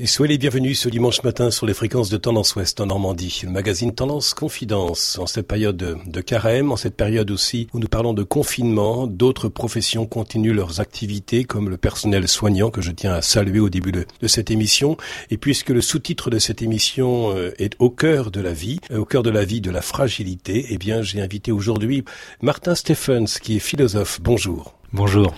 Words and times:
Et 0.00 0.06
soyez 0.06 0.32
les 0.32 0.38
bienvenus 0.38 0.80
ce 0.80 0.88
dimanche 0.88 1.22
matin 1.22 1.52
sur 1.52 1.66
les 1.66 1.72
fréquences 1.72 2.10
de 2.10 2.16
Tendance 2.16 2.56
Ouest 2.56 2.80
en 2.80 2.86
Normandie, 2.86 3.42
le 3.44 3.50
magazine 3.50 3.94
Tendance 3.94 4.34
Confidence. 4.34 5.20
En 5.20 5.28
cette 5.28 5.46
période 5.46 5.76
de, 5.76 6.20
carême, 6.20 6.72
en 6.72 6.76
cette 6.76 6.96
période 6.96 7.30
aussi 7.30 7.68
où 7.72 7.78
nous 7.78 7.86
parlons 7.86 8.12
de 8.12 8.24
confinement, 8.24 9.06
d'autres 9.06 9.48
professions 9.48 10.04
continuent 10.04 10.52
leurs 10.52 10.80
activités 10.80 11.44
comme 11.44 11.68
le 11.68 11.76
personnel 11.76 12.26
soignant 12.26 12.70
que 12.70 12.82
je 12.82 12.90
tiens 12.90 13.12
à 13.12 13.22
saluer 13.22 13.60
au 13.60 13.70
début 13.70 13.92
de, 13.92 14.04
cette 14.26 14.50
émission. 14.50 14.96
Et 15.30 15.36
puisque 15.36 15.70
le 15.70 15.80
sous-titre 15.80 16.28
de 16.28 16.40
cette 16.40 16.60
émission 16.60 17.30
euh, 17.30 17.52
est 17.58 17.76
au 17.78 17.88
cœur 17.88 18.32
de 18.32 18.40
la 18.40 18.52
vie, 18.52 18.80
euh, 18.90 18.98
au 18.98 19.04
cœur 19.04 19.22
de 19.22 19.30
la 19.30 19.44
vie 19.44 19.60
de 19.60 19.70
la 19.70 19.80
fragilité, 19.80 20.66
eh 20.70 20.76
bien 20.76 21.02
j'ai 21.02 21.20
invité 21.20 21.52
aujourd'hui 21.52 22.02
Martin 22.42 22.74
Stephens 22.74 23.38
qui 23.40 23.58
est 23.58 23.60
philosophe. 23.60 24.20
Bonjour. 24.20 24.74
Bonjour. 24.94 25.34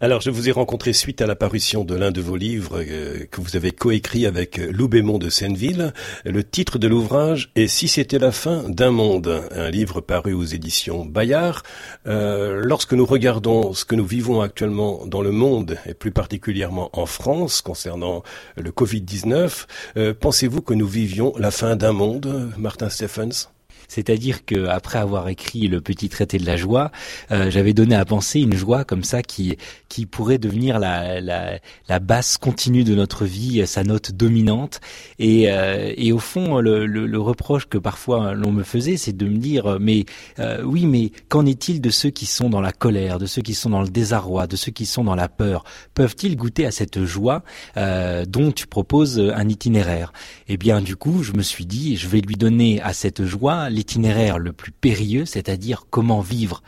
Alors, 0.00 0.20
je 0.20 0.30
vous 0.30 0.48
ai 0.48 0.52
rencontré 0.52 0.92
suite 0.92 1.20
à 1.20 1.26
l'apparition 1.26 1.84
de 1.84 1.96
l'un 1.96 2.12
de 2.12 2.20
vos 2.20 2.36
livres 2.36 2.78
euh, 2.78 3.26
que 3.28 3.40
vous 3.40 3.56
avez 3.56 3.72
coécrit 3.72 4.24
avec 4.24 4.58
Lou 4.58 4.86
Bémont 4.86 5.18
de 5.18 5.30
Senneville. 5.30 5.92
Le 6.24 6.44
titre 6.44 6.78
de 6.78 6.86
l'ouvrage 6.86 7.50
est 7.56 7.66
Si 7.66 7.88
c'était 7.88 8.20
la 8.20 8.30
fin 8.30 8.62
d'un 8.68 8.92
monde, 8.92 9.48
un 9.50 9.68
livre 9.68 10.00
paru 10.00 10.32
aux 10.32 10.44
éditions 10.44 11.04
Bayard. 11.04 11.64
Euh, 12.06 12.60
lorsque 12.62 12.92
nous 12.92 13.04
regardons 13.04 13.72
ce 13.72 13.84
que 13.84 13.96
nous 13.96 14.06
vivons 14.06 14.42
actuellement 14.42 15.04
dans 15.06 15.22
le 15.22 15.32
monde, 15.32 15.76
et 15.86 15.94
plus 15.94 16.12
particulièrement 16.12 16.90
en 16.92 17.06
France, 17.06 17.62
concernant 17.62 18.22
le 18.56 18.70
Covid-19, 18.70 19.66
euh, 19.96 20.14
pensez-vous 20.14 20.62
que 20.62 20.72
nous 20.72 20.86
vivions 20.86 21.32
la 21.36 21.50
fin 21.50 21.74
d'un 21.74 21.92
monde, 21.92 22.52
Martin 22.56 22.90
Stephens? 22.90 23.53
C'est-à-dire 23.88 24.44
que 24.44 24.66
après 24.66 24.98
avoir 24.98 25.28
écrit 25.28 25.68
le 25.68 25.80
petit 25.80 26.08
traité 26.08 26.38
de 26.38 26.46
la 26.46 26.56
joie, 26.56 26.90
euh, 27.30 27.50
j'avais 27.50 27.72
donné 27.72 27.94
à 27.94 28.04
penser 28.04 28.40
une 28.40 28.54
joie 28.54 28.84
comme 28.84 29.04
ça 29.04 29.22
qui 29.22 29.56
qui 29.88 30.06
pourrait 30.06 30.38
devenir 30.38 30.78
la 30.78 31.20
la, 31.20 31.58
la 31.88 31.98
basse 31.98 32.36
continue 32.36 32.84
de 32.84 32.94
notre 32.94 33.24
vie, 33.24 33.66
sa 33.66 33.84
note 33.84 34.12
dominante. 34.12 34.80
Et 35.18 35.50
euh, 35.50 35.92
et 35.96 36.12
au 36.12 36.18
fond, 36.18 36.60
le, 36.60 36.86
le, 36.86 37.06
le 37.06 37.20
reproche 37.20 37.66
que 37.66 37.78
parfois 37.78 38.34
l'on 38.34 38.52
me 38.52 38.62
faisait, 38.62 38.96
c'est 38.96 39.16
de 39.16 39.26
me 39.26 39.36
dire 39.38 39.78
mais 39.80 40.04
euh, 40.38 40.62
oui, 40.62 40.86
mais 40.86 41.10
qu'en 41.28 41.46
est-il 41.46 41.80
de 41.80 41.90
ceux 41.90 42.10
qui 42.10 42.26
sont 42.26 42.50
dans 42.50 42.60
la 42.60 42.72
colère, 42.72 43.18
de 43.18 43.26
ceux 43.26 43.42
qui 43.42 43.54
sont 43.54 43.70
dans 43.70 43.82
le 43.82 43.88
désarroi, 43.88 44.46
de 44.46 44.56
ceux 44.56 44.72
qui 44.72 44.86
sont 44.86 45.04
dans 45.04 45.14
la 45.14 45.28
peur? 45.28 45.64
Peuvent-ils 45.94 46.36
goûter 46.36 46.66
à 46.66 46.70
cette 46.70 47.04
joie 47.04 47.42
dont 47.76 48.52
tu 48.52 48.66
proposes 48.66 49.18
un 49.18 49.48
itinéraire? 49.48 50.12
Eh 50.48 50.56
bien, 50.56 50.80
du 50.80 50.96
coup, 50.96 51.22
je 51.22 51.32
me 51.32 51.42
suis 51.42 51.66
dit, 51.66 51.96
je 51.96 52.08
vais 52.08 52.20
lui 52.20 52.36
donner 52.36 52.80
à 52.82 52.92
cette 52.92 53.24
joie 53.24 53.70
l'itinéraire 53.74 54.38
le 54.38 54.52
plus 54.52 54.72
périlleux, 54.72 55.26
c'est-à-dire 55.26 55.86
comment 55.90 56.20
vivre 56.20 56.62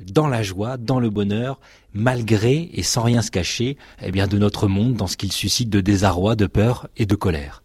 dans 0.00 0.28
la 0.28 0.42
joie, 0.42 0.76
dans 0.76 1.00
le 1.00 1.10
bonheur, 1.10 1.60
malgré 1.92 2.70
et 2.72 2.82
sans 2.82 3.02
rien 3.02 3.22
se 3.22 3.30
cacher, 3.30 3.76
eh 4.02 4.12
bien, 4.12 4.26
de 4.26 4.38
notre 4.38 4.68
monde 4.68 4.94
dans 4.94 5.06
ce 5.06 5.16
qu'il 5.16 5.32
suscite 5.32 5.68
de 5.68 5.80
désarroi, 5.80 6.36
de 6.36 6.46
peur 6.46 6.88
et 6.96 7.06
de 7.06 7.14
colère. 7.14 7.62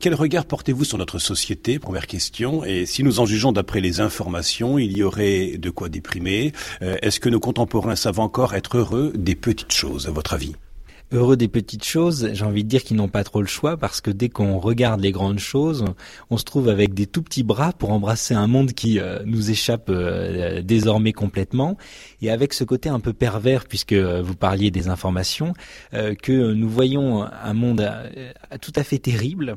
Quel 0.00 0.14
regard 0.14 0.44
portez-vous 0.44 0.84
sur 0.84 0.96
notre 0.96 1.18
société? 1.18 1.80
Première 1.80 2.06
question. 2.06 2.64
Et 2.64 2.86
si 2.86 3.02
nous 3.02 3.18
en 3.18 3.26
jugeons 3.26 3.50
d'après 3.50 3.80
les 3.80 4.00
informations, 4.00 4.78
il 4.78 4.96
y 4.96 5.02
aurait 5.02 5.56
de 5.58 5.70
quoi 5.70 5.88
déprimer. 5.88 6.52
Euh, 6.82 6.96
est-ce 7.02 7.18
que 7.18 7.28
nos 7.28 7.40
contemporains 7.40 7.96
savent 7.96 8.20
encore 8.20 8.54
être 8.54 8.76
heureux 8.76 9.12
des 9.16 9.34
petites 9.34 9.72
choses, 9.72 10.06
à 10.06 10.12
votre 10.12 10.34
avis? 10.34 10.54
Heureux 11.12 11.36
des 11.36 11.48
petites 11.48 11.84
choses, 11.84 12.30
j'ai 12.32 12.44
envie 12.44 12.64
de 12.64 12.68
dire 12.68 12.82
qu'ils 12.82 12.96
n'ont 12.96 13.08
pas 13.08 13.24
trop 13.24 13.40
le 13.40 13.46
choix 13.46 13.76
parce 13.76 14.00
que 14.00 14.10
dès 14.10 14.28
qu'on 14.28 14.58
regarde 14.58 15.00
les 15.00 15.12
grandes 15.12 15.38
choses, 15.38 15.84
on 16.30 16.36
se 16.36 16.44
trouve 16.44 16.68
avec 16.68 16.94
des 16.94 17.06
tout 17.06 17.22
petits 17.22 17.42
bras 17.42 17.72
pour 17.72 17.92
embrasser 17.92 18.34
un 18.34 18.46
monde 18.46 18.72
qui 18.72 18.98
euh, 18.98 19.20
nous 19.24 19.50
échappe 19.50 19.88
euh, 19.88 20.62
désormais 20.62 21.12
complètement. 21.12 21.76
Et 22.20 22.30
avec 22.30 22.52
ce 22.52 22.64
côté 22.64 22.88
un 22.88 23.00
peu 23.00 23.12
pervers 23.12 23.66
puisque 23.66 23.92
euh, 23.92 24.22
vous 24.22 24.34
parliez 24.34 24.70
des 24.70 24.88
informations 24.88 25.54
que 25.92 26.52
nous 26.52 26.68
voyons 26.68 27.24
un 27.24 27.54
monde 27.54 27.90
tout 28.60 28.72
à 28.76 28.82
fait 28.82 28.98
terrible 28.98 29.54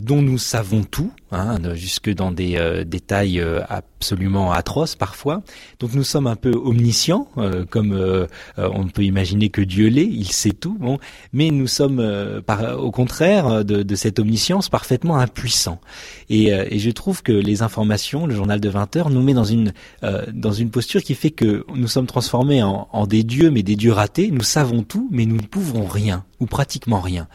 dont 0.00 0.22
nous 0.22 0.38
savons 0.38 0.82
tout 0.82 1.12
hein, 1.32 1.58
jusque 1.74 2.10
dans 2.10 2.32
des 2.32 2.84
détails 2.86 3.42
absolument 3.68 4.52
atroces 4.52 4.96
parfois. 4.96 5.42
Donc 5.78 5.94
nous 5.94 6.04
sommes 6.04 6.26
un 6.26 6.36
peu 6.36 6.52
omniscients 6.52 7.28
comme 7.70 8.26
on 8.56 8.88
peut 8.88 9.04
imaginer 9.04 9.50
que 9.50 9.62
Dieu 9.62 9.88
l'est, 9.88 10.06
il 10.06 10.30
sait 10.30 10.50
tout 10.52 10.76
Bon, 10.78 10.98
mais 11.32 11.50
nous 11.50 11.66
sommes, 11.66 11.98
euh, 12.00 12.40
par, 12.40 12.82
au 12.82 12.90
contraire 12.90 13.64
de, 13.64 13.82
de, 13.82 13.94
cette 13.94 14.18
omniscience, 14.18 14.68
parfaitement 14.68 15.18
impuissants. 15.18 15.80
Et, 16.28 16.52
euh, 16.52 16.64
et, 16.70 16.78
je 16.78 16.90
trouve 16.90 17.22
que 17.22 17.32
les 17.32 17.62
informations, 17.62 18.26
le 18.26 18.34
journal 18.34 18.60
de 18.60 18.68
20 18.68 18.96
heures, 18.96 19.10
nous 19.10 19.22
met 19.22 19.34
dans 19.34 19.44
une 19.44 19.72
euh, 20.02 20.24
dans 20.32 20.52
une 20.52 20.70
posture 20.70 21.02
qui 21.02 21.14
fait 21.14 21.30
que 21.30 21.64
nous 21.74 21.88
sommes 21.88 22.06
transformés 22.06 22.62
en, 22.62 22.88
en, 22.92 23.06
des 23.06 23.22
dieux, 23.22 23.50
mais 23.50 23.62
des 23.62 23.76
dieux 23.76 23.92
ratés. 23.92 24.30
Nous 24.30 24.42
savons 24.42 24.82
tout, 24.82 25.08
mais 25.10 25.26
nous 25.26 25.36
ne 25.36 25.46
pouvons 25.46 25.84
rien 25.84 26.24
ou 26.40 26.46
pratiquement 26.46 27.00
rien. 27.00 27.28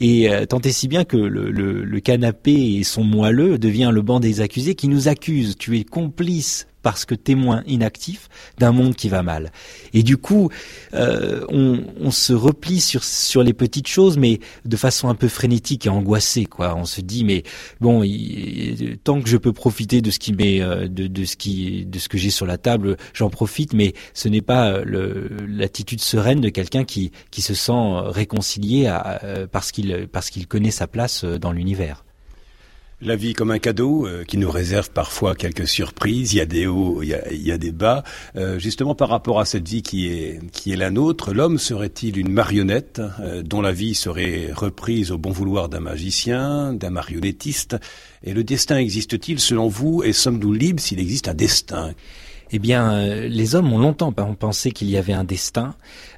Et 0.00 0.28
tant 0.48 0.60
et 0.60 0.70
si 0.70 0.86
bien 0.86 1.04
que 1.04 1.16
le, 1.16 1.50
le, 1.50 1.84
le 1.84 2.00
canapé 2.00 2.76
et 2.76 2.84
son 2.84 3.04
moelleux 3.04 3.58
devient 3.58 3.90
le 3.92 4.02
banc 4.02 4.20
des 4.20 4.40
accusés 4.40 4.74
qui 4.74 4.88
nous 4.88 5.08
accusent. 5.08 5.56
Tu 5.58 5.78
es 5.78 5.84
complice 5.84 6.66
parce 6.82 7.04
que 7.04 7.14
témoin 7.14 7.62
inactif 7.66 8.28
d'un 8.58 8.72
monde 8.72 8.94
qui 8.94 9.08
va 9.08 9.22
mal. 9.22 9.52
Et 9.92 10.02
du 10.02 10.16
coup, 10.16 10.50
euh, 10.94 11.44
on, 11.48 11.84
on, 12.00 12.10
se 12.10 12.32
replie 12.32 12.80
sur 12.80 13.04
sur 13.04 13.42
les 13.42 13.52
petites 13.52 13.88
choses, 13.88 14.18
mais 14.18 14.40
de 14.64 14.76
façon 14.76 15.08
un 15.08 15.14
peu 15.14 15.28
frénétique 15.28 15.86
et 15.86 15.88
angoissée. 15.88 16.44
Quoi, 16.46 16.74
on 16.76 16.84
se 16.84 17.00
dit 17.00 17.24
mais 17.24 17.44
bon, 17.80 18.02
tant 19.04 19.20
que 19.20 19.28
je 19.28 19.36
peux 19.36 19.52
profiter 19.52 20.00
de 20.00 20.10
ce 20.10 20.18
qui 20.18 20.32
met 20.32 20.60
euh, 20.60 20.88
de, 20.88 21.06
de 21.06 21.24
ce 21.24 21.36
qui 21.36 21.86
de 21.86 21.98
ce 21.98 22.08
que 22.08 22.18
j'ai 22.18 22.30
sur 22.30 22.46
la 22.46 22.58
table, 22.58 22.96
j'en 23.14 23.30
profite. 23.30 23.72
Mais 23.72 23.94
ce 24.14 24.28
n'est 24.28 24.40
pas 24.40 24.80
l'attitude 24.84 26.00
sereine 26.00 26.40
de 26.40 26.48
quelqu'un 26.48 26.84
qui 26.84 27.12
qui 27.30 27.42
se 27.42 27.54
sent 27.54 27.72
réconcilié 28.04 28.86
à, 28.86 29.20
euh, 29.24 29.46
parce 29.50 29.72
qu'il 29.72 30.08
parce 30.08 30.30
qu'il 30.30 30.46
connaît 30.46 30.70
sa 30.70 30.86
place 30.86 31.24
dans 31.24 31.52
l'univers. 31.52 32.04
La 33.02 33.16
vie 33.16 33.32
comme 33.32 33.50
un 33.50 33.58
cadeau 33.58 34.06
euh, 34.06 34.24
qui 34.24 34.36
nous 34.36 34.50
réserve 34.50 34.90
parfois 34.90 35.34
quelques 35.34 35.66
surprises. 35.66 36.34
Il 36.34 36.36
y 36.36 36.40
a 36.42 36.44
des 36.44 36.66
hauts, 36.66 37.02
il 37.02 37.08
y 37.08 37.50
a, 37.50 37.56
des 37.56 37.72
bas. 37.72 38.04
Euh, 38.36 38.58
justement, 38.58 38.94
par 38.94 39.08
rapport 39.08 39.40
à 39.40 39.46
cette 39.46 39.66
vie 39.66 39.80
qui 39.80 40.08
est 40.08 40.38
qui 40.52 40.70
est 40.70 40.76
la 40.76 40.90
nôtre, 40.90 41.32
l'homme 41.32 41.56
serait-il 41.56 42.18
une 42.18 42.30
marionnette 42.30 43.00
euh, 43.20 43.42
dont 43.42 43.62
la 43.62 43.72
vie 43.72 43.94
serait 43.94 44.52
reprise 44.52 45.12
au 45.12 45.16
bon 45.18 45.30
vouloir 45.30 45.70
d'un 45.70 45.80
magicien, 45.80 46.74
d'un 46.74 46.90
marionnettiste? 46.90 47.76
Et 48.22 48.34
le 48.34 48.44
destin 48.44 48.76
existe-t-il 48.76 49.40
selon 49.40 49.68
vous? 49.68 50.02
Et 50.02 50.12
sommes-nous 50.12 50.52
libres 50.52 50.82
s'il 50.82 51.00
existe 51.00 51.28
un 51.28 51.34
destin? 51.34 51.94
Eh 52.52 52.58
bien, 52.58 52.92
euh, 52.92 53.28
les 53.28 53.54
hommes 53.54 53.72
ont 53.72 53.78
longtemps 53.78 54.12
pensé 54.12 54.72
qu'il 54.72 54.90
y 54.90 54.96
avait 54.96 55.12
un 55.12 55.24
destin, 55.24 55.74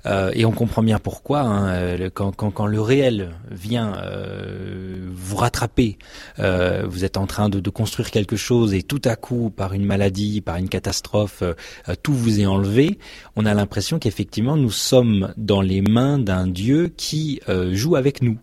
euh, 0.07 0.31
et 0.35 0.45
on 0.45 0.53
comprend 0.53 0.83
bien 0.83 0.99
pourquoi. 0.99 1.41
Hein, 1.41 1.69
euh, 1.69 2.11
quand, 2.13 2.35
quand, 2.35 2.51
quand, 2.51 2.67
le 2.67 2.81
réel 2.81 3.33
vient 3.51 3.93
vous 5.13 5.37
rattraper, 5.37 5.99
vous 6.39 7.05
êtes 7.05 7.17
en 7.17 7.27
train 7.27 7.49
de, 7.49 7.61
de, 7.61 7.71
construire 7.71 8.11
quelque 8.11 8.37
chose, 8.37 8.75
et 8.75 8.83
tout 8.83 9.01
à 9.05 9.17
coup, 9.17 9.51
par 9.51 9.73
une 9.75 9.85
maladie, 9.85 10.41
par 10.41 10.57
une 10.57 10.69
catastrophe, 10.69 11.43
tout 12.03 12.15
vous 12.15 12.41
est 12.41 12.47
enlevé. 12.47 12.99
On 13.37 13.47
a 13.47 13.55
l'impression 13.55 13.99
qu'effectivement, 13.99 14.57
nous 14.57 14.71
sommes 14.71 15.33
dans 15.37 15.61
les 15.61 15.83
mains 15.83 16.19
d'un 16.19 16.47
Dieu 16.47 16.93
qui 16.97 17.41
joue 17.73 17.97
avec 17.97 18.23
nous, 18.23 18.39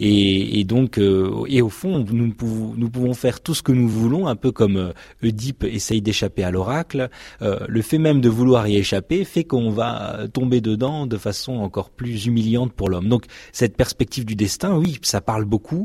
et, 0.00 0.60
et 0.60 0.64
donc, 0.64 0.98
et 0.98 1.62
au 1.62 1.68
fond, 1.68 2.04
nous 2.10 2.32
pouvons, 2.32 2.74
nous 2.76 2.90
pouvons 2.90 3.14
faire 3.14 3.40
tout 3.40 3.54
ce 3.54 3.62
que 3.62 3.72
nous 3.72 3.88
voulons, 3.88 4.26
un 4.26 4.36
peu 4.36 4.52
comme 4.52 4.92
Oedipe 5.22 5.64
essaye 5.64 6.02
d'échapper 6.02 6.44
à 6.44 6.50
l'oracle. 6.50 7.10
Euh, 7.42 7.58
le 7.68 7.82
fait 7.82 7.98
même 7.98 8.20
de 8.20 8.28
vouloir 8.28 8.68
y 8.68 8.76
échapper 8.76 9.24
fait 9.24 9.44
qu'on 9.44 9.70
va 9.70 10.20
tomber 10.32 10.60
dedans 10.60 11.06
de 11.06 11.16
façon 11.16 11.54
encore 11.54 11.90
plus 11.90 12.26
humiliante 12.26 12.72
pour 12.72 12.88
l'homme. 12.88 13.08
Donc 13.08 13.24
cette 13.52 13.76
perspective 13.76 14.24
du 14.24 14.34
destin, 14.34 14.76
oui, 14.76 14.98
ça 15.02 15.20
parle 15.20 15.44
beaucoup. 15.44 15.82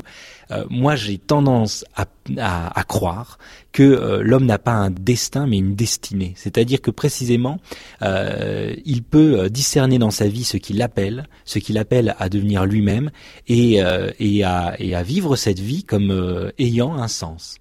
Euh, 0.50 0.64
moi, 0.68 0.96
j'ai 0.96 1.18
tendance 1.18 1.84
à, 1.96 2.06
croire 2.84 3.38
que 3.72 3.82
euh, 3.82 4.22
l'homme 4.22 4.46
n'a 4.46 4.58
pas 4.58 4.72
un 4.72 4.90
destin 4.90 5.46
mais 5.46 5.58
une 5.58 5.74
destinée. 5.74 6.32
C'est-à-dire 6.36 6.80
que 6.80 6.90
précisément, 6.90 7.58
il 8.00 9.02
peut 9.02 9.48
discerner 9.50 9.98
dans 9.98 10.10
sa 10.10 10.28
vie 10.28 10.44
ce 10.44 10.56
qu'il 10.56 10.82
appelle, 10.82 11.28
ce 11.44 11.58
qu'il 11.58 11.78
appelle 11.78 12.14
à 12.18 12.28
devenir 12.28 12.66
lui-même 12.66 13.10
et 13.48 13.82
à 13.82 15.02
vivre 15.04 15.36
cette 15.36 15.60
vie 15.60 15.84
comme 15.84 16.52
ayant 16.58 16.94
un 16.94 17.08
sens. 17.08 17.59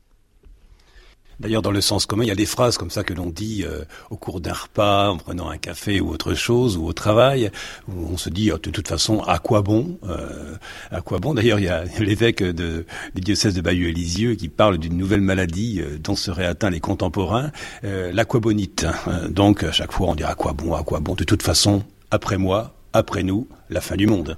D'ailleurs, 1.39 1.62
dans 1.62 1.71
le 1.71 1.80
sens 1.80 2.06
commun, 2.06 2.24
il 2.24 2.27
y 2.27 2.31
a 2.31 2.36
des 2.36 2.45
phrases 2.45 2.77
comme 2.77 2.89
ça 2.89 3.03
que 3.03 3.13
l'on 3.13 3.27
dit 3.27 3.63
euh, 3.65 3.86
au 4.09 4.18
cours 4.18 4.41
d'un 4.41 4.53
repas, 4.53 5.09
en 5.09 5.18
prenant 5.18 5.50
un 5.50 5.57
café 5.57 6.01
ou 6.01 6.09
autre 6.09 6.33
chose, 6.33 6.75
ou 6.75 6.86
au 6.86 6.91
travail, 6.91 7.50
où 7.88 8.09
on 8.12 8.18
se 8.18 8.30
dit, 8.30 8.51
oh, 8.51 8.57
de 8.57 8.69
toute 8.69 8.89
façon, 8.89 9.21
à 9.21 9.39
quoi 9.39 9.62
bon 9.62 9.97
euh, 10.07 10.56
À 10.91 11.00
quoi 11.00 11.19
bon? 11.19 11.33
D'ailleurs, 11.33 11.59
il 11.59 11.65
y 11.65 11.69
a 11.69 11.86
l'évêque 12.00 12.44
de, 12.44 12.86
du 13.15 13.21
diocèse 13.21 13.56
de 13.56 13.62
Bayeux-Élisieux 13.62 14.36
qui 14.36 14.50
parle 14.50 14.77
d'une 14.77 14.97
nouvelle 14.97 15.21
maladie 15.21 15.80
euh, 15.80 15.97
dont 15.97 16.15
seraient 16.15 16.45
atteints 16.45 16.69
les 16.69 16.81
contemporains, 16.81 17.51
l'aquabonite. 17.83 18.86
Donc, 19.30 19.63
à 19.63 19.71
chaque 19.71 19.94
fois, 19.94 20.09
on 20.09 20.15
dit 20.15 20.24
à 20.24 20.36
quoi 20.36 20.51
bon 20.51 20.74
À 20.74 20.83
quoi 20.83 21.00
bon? 21.00 21.15
De 21.15 21.24
toute 21.24 21.44
façon, 21.44 21.83
après 22.12 22.38
moi, 22.38 22.74
après 22.91 23.24
nous, 23.24 23.47
la 23.69 23.80
fin 23.80 23.95
du 23.95 24.07
monde. 24.07 24.38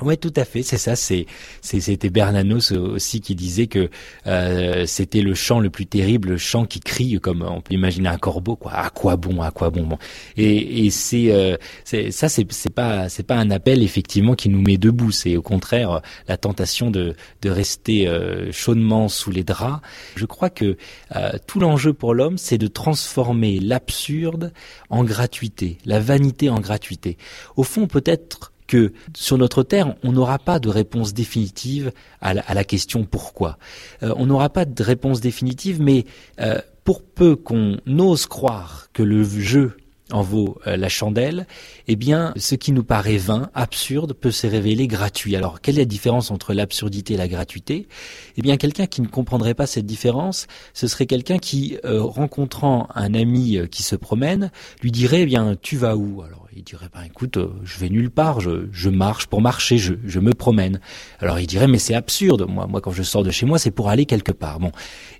Ouais, 0.00 0.16
tout 0.16 0.32
à 0.36 0.44
fait, 0.44 0.62
c'est 0.62 0.78
ça. 0.78 0.94
C'est, 0.94 1.26
c'était 1.60 2.08
Bernanos 2.08 2.70
aussi 2.70 3.20
qui 3.20 3.34
disait 3.34 3.66
que 3.66 3.90
euh, 4.28 4.86
c'était 4.86 5.22
le 5.22 5.34
chant 5.34 5.58
le 5.58 5.70
plus 5.70 5.86
terrible, 5.86 6.28
le 6.28 6.36
chant 6.36 6.66
qui 6.66 6.78
crie 6.78 7.18
comme 7.20 7.42
on 7.42 7.60
peut 7.60 7.74
imaginer 7.74 8.08
un 8.08 8.16
corbeau. 8.16 8.54
Quoi. 8.54 8.72
À 8.72 8.90
quoi 8.90 9.16
bon, 9.16 9.42
à 9.42 9.50
quoi 9.50 9.70
bon, 9.70 9.88
Et, 10.36 10.86
et 10.86 10.90
c'est, 10.90 11.32
euh, 11.32 11.56
ça, 11.84 12.28
c'est, 12.28 12.46
c'est 12.52 12.72
pas, 12.72 13.08
c'est 13.08 13.24
pas 13.24 13.34
un 13.34 13.50
appel 13.50 13.82
effectivement 13.82 14.34
qui 14.36 14.48
nous 14.48 14.62
met 14.62 14.78
debout. 14.78 15.10
C'est 15.10 15.36
au 15.36 15.42
contraire 15.42 16.00
la 16.28 16.36
tentation 16.36 16.92
de, 16.92 17.16
de 17.42 17.50
rester 17.50 18.06
euh, 18.06 18.52
chaudement 18.52 19.08
sous 19.08 19.32
les 19.32 19.42
draps. 19.42 19.80
Je 20.14 20.26
crois 20.26 20.50
que 20.50 20.76
euh, 21.16 21.32
tout 21.48 21.58
l'enjeu 21.58 21.92
pour 21.92 22.14
l'homme, 22.14 22.38
c'est 22.38 22.58
de 22.58 22.68
transformer 22.68 23.58
l'absurde 23.58 24.52
en 24.90 25.02
gratuité, 25.02 25.78
la 25.84 25.98
vanité 25.98 26.50
en 26.50 26.60
gratuité. 26.60 27.16
Au 27.56 27.64
fond, 27.64 27.88
peut-être 27.88 28.52
que 28.68 28.92
sur 29.16 29.36
notre 29.38 29.64
terre, 29.64 29.96
on 30.04 30.12
n'aura 30.12 30.38
pas 30.38 30.60
de 30.60 30.68
réponse 30.68 31.12
définitive 31.12 31.90
à 32.20 32.34
la, 32.34 32.64
question 32.64 33.04
pourquoi. 33.04 33.58
Euh, 34.04 34.14
on 34.16 34.26
n'aura 34.26 34.50
pas 34.50 34.64
de 34.64 34.82
réponse 34.82 35.20
définitive, 35.20 35.80
mais 35.80 36.04
euh, 36.40 36.58
pour 36.84 37.02
peu 37.02 37.34
qu'on 37.34 37.78
ose 37.98 38.26
croire 38.26 38.88
que 38.92 39.02
le 39.02 39.24
jeu 39.24 39.76
en 40.10 40.22
vaut 40.22 40.58
euh, 40.66 40.76
la 40.76 40.88
chandelle, 40.88 41.46
eh 41.86 41.96
bien, 41.96 42.32
ce 42.36 42.54
qui 42.54 42.72
nous 42.72 42.84
paraît 42.84 43.18
vain, 43.18 43.50
absurde, 43.54 44.12
peut 44.12 44.30
se 44.30 44.46
révéler 44.46 44.86
gratuit. 44.86 45.36
Alors, 45.36 45.60
quelle 45.60 45.76
est 45.76 45.82
la 45.82 45.84
différence 45.84 46.30
entre 46.30 46.54
l'absurdité 46.54 47.14
et 47.14 47.18
la 47.18 47.28
gratuité? 47.28 47.88
Eh 48.36 48.42
bien, 48.42 48.56
quelqu'un 48.56 48.86
qui 48.86 49.00
ne 49.00 49.06
comprendrait 49.06 49.54
pas 49.54 49.66
cette 49.66 49.86
différence, 49.86 50.46
ce 50.74 50.86
serait 50.86 51.06
quelqu'un 51.06 51.38
qui, 51.38 51.78
rencontrant 51.84 52.88
un 52.94 53.14
ami 53.14 53.58
qui 53.70 53.82
se 53.82 53.96
promène, 53.96 54.50
lui 54.82 54.92
dirait, 54.92 55.22
eh 55.22 55.26
bien, 55.26 55.56
tu 55.60 55.76
vas 55.76 55.96
où? 55.96 56.22
Il 56.58 56.64
dirait, 56.64 56.88
ben 56.92 57.02
écoute, 57.04 57.36
euh, 57.36 57.52
je 57.62 57.78
vais 57.78 57.88
nulle 57.88 58.10
part, 58.10 58.40
je, 58.40 58.88
marche 58.88 59.26
pour 59.26 59.40
marcher, 59.40 59.78
je, 59.78 60.18
me 60.18 60.32
promène. 60.32 60.80
Alors 61.20 61.38
il 61.38 61.46
dirait, 61.46 61.68
mais 61.68 61.78
c'est 61.78 61.94
absurde, 61.94 62.46
moi, 62.48 62.68
quand 62.80 62.90
je 62.90 63.04
sors 63.04 63.22
de 63.22 63.30
chez 63.30 63.46
moi, 63.46 63.58
c'est 63.58 63.70
pour 63.70 63.88
aller 63.88 64.06
quelque 64.06 64.32
part. 64.32 64.58
Bon, 64.58 64.72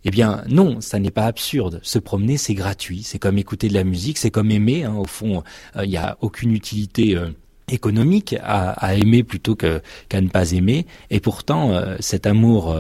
eh 0.05 0.11
bien 0.11 0.43
non, 0.49 0.81
ça 0.81 0.99
n'est 0.99 1.13
pas 1.13 1.27
absurde. 1.27 1.79
Se 1.85 2.01
promener, 2.01 2.37
c'est 2.37 2.55
gratuit, 2.55 3.03
c'est 3.05 3.21
comme 3.21 3.39
écouter 3.39 3.69
de 3.69 3.75
la 3.75 3.85
musique, 3.85 4.19
c'est 4.19 4.33
comme 4.33 4.51
aimer. 4.51 4.85
Hein. 4.85 4.97
Au 4.97 5.05
fond, 5.05 5.45
euh, 5.77 5.85
il 5.85 5.91
n'y 5.91 5.97
a 5.97 6.19
aucune 6.21 6.53
utilité. 6.53 7.17
Euh, 7.17 7.29
économique 7.71 8.35
à, 8.43 8.95
aimer 8.95 9.23
plutôt 9.23 9.55
qu'à 9.55 10.21
ne 10.23 10.29
pas 10.29 10.53
aimer 10.53 10.87
et 11.11 11.21
pourtant 11.21 11.79
cet 12.01 12.27
amour 12.27 12.75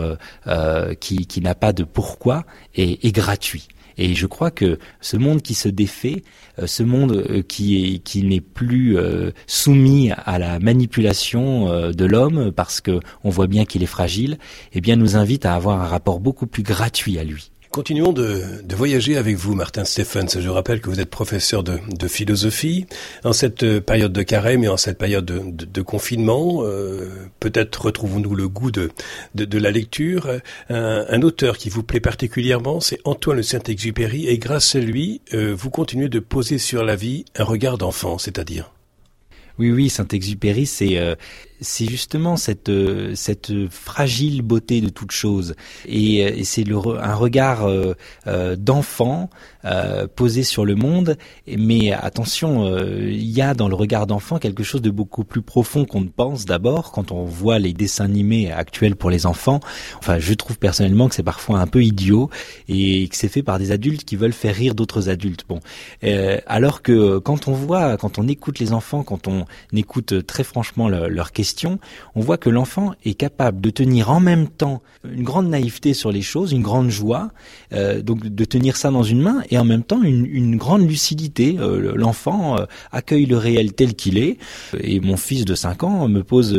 qui, 0.99 1.26
qui 1.26 1.40
n'a 1.43 1.55
pas 1.55 1.75
de 1.75 1.84
pourquoi 1.84 2.46
est, 2.75 3.05
est 3.05 3.12
gratuit 3.12 3.69
et 3.99 4.15
je 4.15 4.27
crois 4.27 4.50
que 4.50 4.79
ce 5.00 5.17
monde 5.17 5.43
qui 5.43 5.55
se 5.55 5.69
défait, 5.69 6.23
euh, 6.59 6.67
ce 6.67 6.83
monde 6.83 7.12
euh, 7.12 7.43
qui 7.43 7.95
est 7.95 7.99
qui 7.99 8.23
n'est 8.23 8.41
plus 8.41 8.97
euh, 8.97 9.33
soumis 9.47 10.12
à 10.12 10.39
la 10.39 10.61
manipulation 10.61 11.39
de 11.93 12.05
l'homme 12.05 12.53
parce 12.53 12.81
que 12.81 13.00
on 13.25 13.31
voit 13.31 13.47
bien 13.49 13.65
qu'il 13.65 13.83
est 13.83 13.87
fragile, 13.87 14.39
eh 14.73 14.81
bien 14.81 14.97
nous 14.97 15.17
invite 15.17 15.45
à 15.45 15.55
avoir 15.55 15.81
un 15.81 15.87
rapport 15.87 16.21
beaucoup 16.21 16.47
plus 16.47 16.62
gratuit 16.62 17.19
à 17.19 17.25
lui. 17.25 17.50
Continuons 17.79 18.13
de, 18.13 18.43
de, 18.65 18.75
voyager 18.75 19.17
avec 19.17 19.37
vous, 19.37 19.55
Martin 19.55 19.85
Stephens. 19.85 20.41
Je 20.41 20.49
rappelle 20.49 20.81
que 20.81 20.91
vous 20.91 20.99
êtes 20.99 21.11
professeur 21.11 21.63
de, 21.63 21.79
de 21.97 22.09
philosophie. 22.09 22.87
En 23.23 23.33
cette 23.33 23.79
période 23.79 24.13
de 24.13 24.23
carême 24.25 24.65
et 24.65 24.69
en 24.69 24.77
cette 24.77 24.99
période 24.99 25.25
de, 25.25 25.65
de 25.65 25.83
confinement, 25.83 26.65
euh, 26.65 27.09
peut-être 27.39 27.83
retrouvons-nous 27.83 28.35
le 28.35 28.49
goût 28.49 28.73
de, 28.73 28.91
la 29.37 29.71
lecture. 29.71 30.29
Un, 30.71 31.07
un, 31.09 31.23
auteur 31.23 31.57
qui 31.57 31.69
vous 31.69 31.85
plaît 31.85 32.01
particulièrement, 32.01 32.81
c'est 32.81 32.99
Antoine 33.05 33.37
le 33.37 33.43
Saint-Exupéry, 33.45 34.27
et 34.27 34.39
grâce 34.39 34.75
à 34.75 34.81
lui, 34.81 35.21
euh, 35.33 35.55
vous 35.57 35.71
continuez 35.71 36.09
de 36.09 36.19
poser 36.19 36.59
sur 36.59 36.83
la 36.83 36.97
vie 36.97 37.27
un 37.37 37.45
regard 37.45 37.79
d'enfant, 37.79 38.19
c'est-à-dire 38.19 38.73
oui, 39.59 39.73
oui, 39.73 39.89
Saint-Exupéry, 39.89 40.67
c'est 40.67 40.99
euh, 40.99 41.17
c'est 41.60 41.87
justement 41.87 42.37
cette 42.37 42.69
euh, 42.69 43.12
cette 43.14 43.52
fragile 43.69 44.43
beauté 44.43 44.81
de 44.81 44.88
toute 44.88 45.10
chose. 45.10 45.55
Et, 45.87 46.25
euh, 46.25 46.31
et 46.37 46.44
c'est 46.44 46.64
un 46.70 47.14
regard 47.14 47.66
euh, 47.66 48.56
d'enfant 48.56 49.31
posé 50.16 50.44
sur 50.44 50.64
le 50.64 50.76
monde. 50.76 51.19
Mais 51.46 51.93
attention 51.93 52.75
il 52.78 53.28
y 53.28 53.43
a 53.43 53.52
dans 53.55 53.69
le 53.69 53.75
regard 53.75 54.06
d'enfant 54.06 54.38
quelque 54.38 54.62
chose 54.62 54.81
de 54.81 54.90
beaucoup 54.90 55.25
plus 55.25 55.43
profond 55.43 55.84
qu'on 55.84 56.00
ne 56.00 56.08
pense 56.08 56.46
d'abord. 56.46 56.90
Quand 56.93 57.12
on 57.12 57.25
voit 57.25 57.58
les 57.58 57.75
dessins 57.75 58.05
animés 58.05 58.50
actuels 58.50 58.96
pour 58.96 59.10
les 59.10 59.26
enfants 59.26 59.60
enfin 59.99 60.19
je 60.19 60.32
trouve 60.34 60.58
personnellement 60.58 61.08
que 61.08 61.14
c'est 61.14 61.22
parfois 61.22 61.58
un 61.58 61.66
peu 61.66 61.82
idiot 61.82 62.31
et 62.69 63.08
que 63.08 63.16
c'est 63.16 63.28
fait 63.28 63.43
par 63.43 63.58
des 63.58 63.70
adultes 63.70 64.05
qui 64.05 64.16
veulent 64.16 64.32
faire 64.32 64.55
rire 64.55 64.75
d'autres 64.75 65.10
adultes. 65.10 65.44
Bon 65.49 65.60
alors 66.46 66.81
que 66.81 67.19
quand 67.19 67.49
on 67.49 67.52
voit 67.52 67.96
quand 67.99 68.19
on 68.19 68.26
écoute 68.26 68.60
les 68.60 68.72
enfants 68.72 69.02
quand 69.02 69.28
on 69.28 69.44
écoute 69.75 70.26
très 70.26 70.44
franchement 70.44 70.88
leurs 70.88 71.32
questions 71.32 71.48
on 72.15 72.21
voit 72.21 72.37
que 72.37 72.50
l'enfant 72.50 72.93
est 73.05 73.15
capable 73.15 73.61
de 73.61 73.71
tenir 73.71 74.11
en 74.11 74.21
même 74.21 74.49
temps 74.49 74.83
une 75.05 75.23
grande 75.23 75.49
naïveté 75.49 75.95
sur 75.95 76.11
les 76.11 76.23
choses, 76.23 76.53
une 76.53 76.62
grande 76.62 76.91
joie, 76.91 77.31
euh, 77.73 78.03
donc 78.03 78.27
de 78.27 78.45
tenir 78.45 78.77
ça 78.77 78.91
dans 78.91 79.03
une 79.03 79.23
main 79.23 79.43
et 79.50 79.59
en 79.59 79.65
même 79.65 79.83
temps 79.83 80.03
une, 80.03 80.56
grande 80.56 80.89
lucidité. 80.89 81.56
Euh, 81.59 81.93
l'enfant 81.95 82.59
euh, 82.59 82.65
accueille 82.91 83.27
le 83.27 83.37
réel 83.37 83.73
tel 83.73 83.95
qu'il 83.95 84.19
est. 84.19 84.39
Et 84.81 85.00
mon 85.00 85.17
fils 85.17 85.45
de 85.45 85.55
5 85.55 85.85
ans 85.85 86.09
me 86.09 86.23
pose 86.23 86.53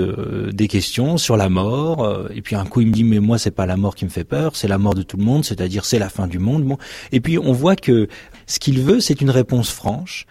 des 0.53 0.67
questions 0.67 1.17
sur 1.17 1.37
la 1.37 1.49
mort. 1.49 2.27
et 2.33 2.41
puis 2.41 2.55
un 2.55 2.65
coup 2.65 2.81
il 2.81 2.87
me 2.87 2.93
dit 2.93 3.03
mais 3.03 3.19
moi 3.19 3.37
c'est 3.37 3.51
pas 3.51 3.65
la 3.65 3.77
mort 3.77 3.95
qui 3.95 4.05
me 4.05 4.09
fait 4.09 4.23
peur, 4.23 4.55
c'est 4.55 4.67
la 4.67 4.77
mort 4.77 4.95
de 4.95 5.01
tout 5.01 5.17
le 5.17 5.23
monde, 5.23 5.43
c'est-à-dire 5.43 5.85
c'est 5.85 5.99
la 5.99 6.09
fin 6.09 6.27
du 6.27 6.39
monde. 6.39 6.77
Et 7.11 7.19
puis 7.19 7.37
on 7.37 7.51
voit 7.51 7.75
que 7.75 8.07
ce 8.47 8.59
qu'il 8.59 8.79
veut 8.79 8.99
c'est 8.99 9.21
une 9.21 9.29
réponse 9.29 9.69
franche, 9.71 10.25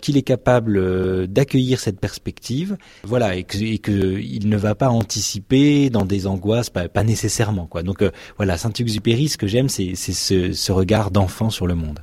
qu'il 0.00 0.16
est 0.16 0.22
capable 0.22 1.26
d'accueillir 1.26 1.80
cette 1.80 2.00
perspective, 2.00 2.76
voilà, 3.04 3.36
et 3.36 3.44
que 3.44 3.95
il 3.96 4.48
ne 4.48 4.56
va 4.56 4.74
pas 4.74 4.88
anticiper 4.88 5.90
dans 5.90 6.04
des 6.04 6.26
angoisses, 6.26 6.70
pas, 6.70 7.04
nécessairement 7.04 7.66
quoi. 7.66 7.82
Donc 7.82 8.02
euh, 8.02 8.10
voilà, 8.36 8.56
Saint-Exupéry, 8.56 9.28
ce 9.28 9.36
que 9.36 9.46
j'aime, 9.46 9.68
c'est 9.68 9.94
ce, 9.94 10.52
ce 10.52 10.72
regard 10.72 11.10
d'enfant 11.10 11.50
sur 11.50 11.66
le 11.66 11.74
monde. 11.74 12.00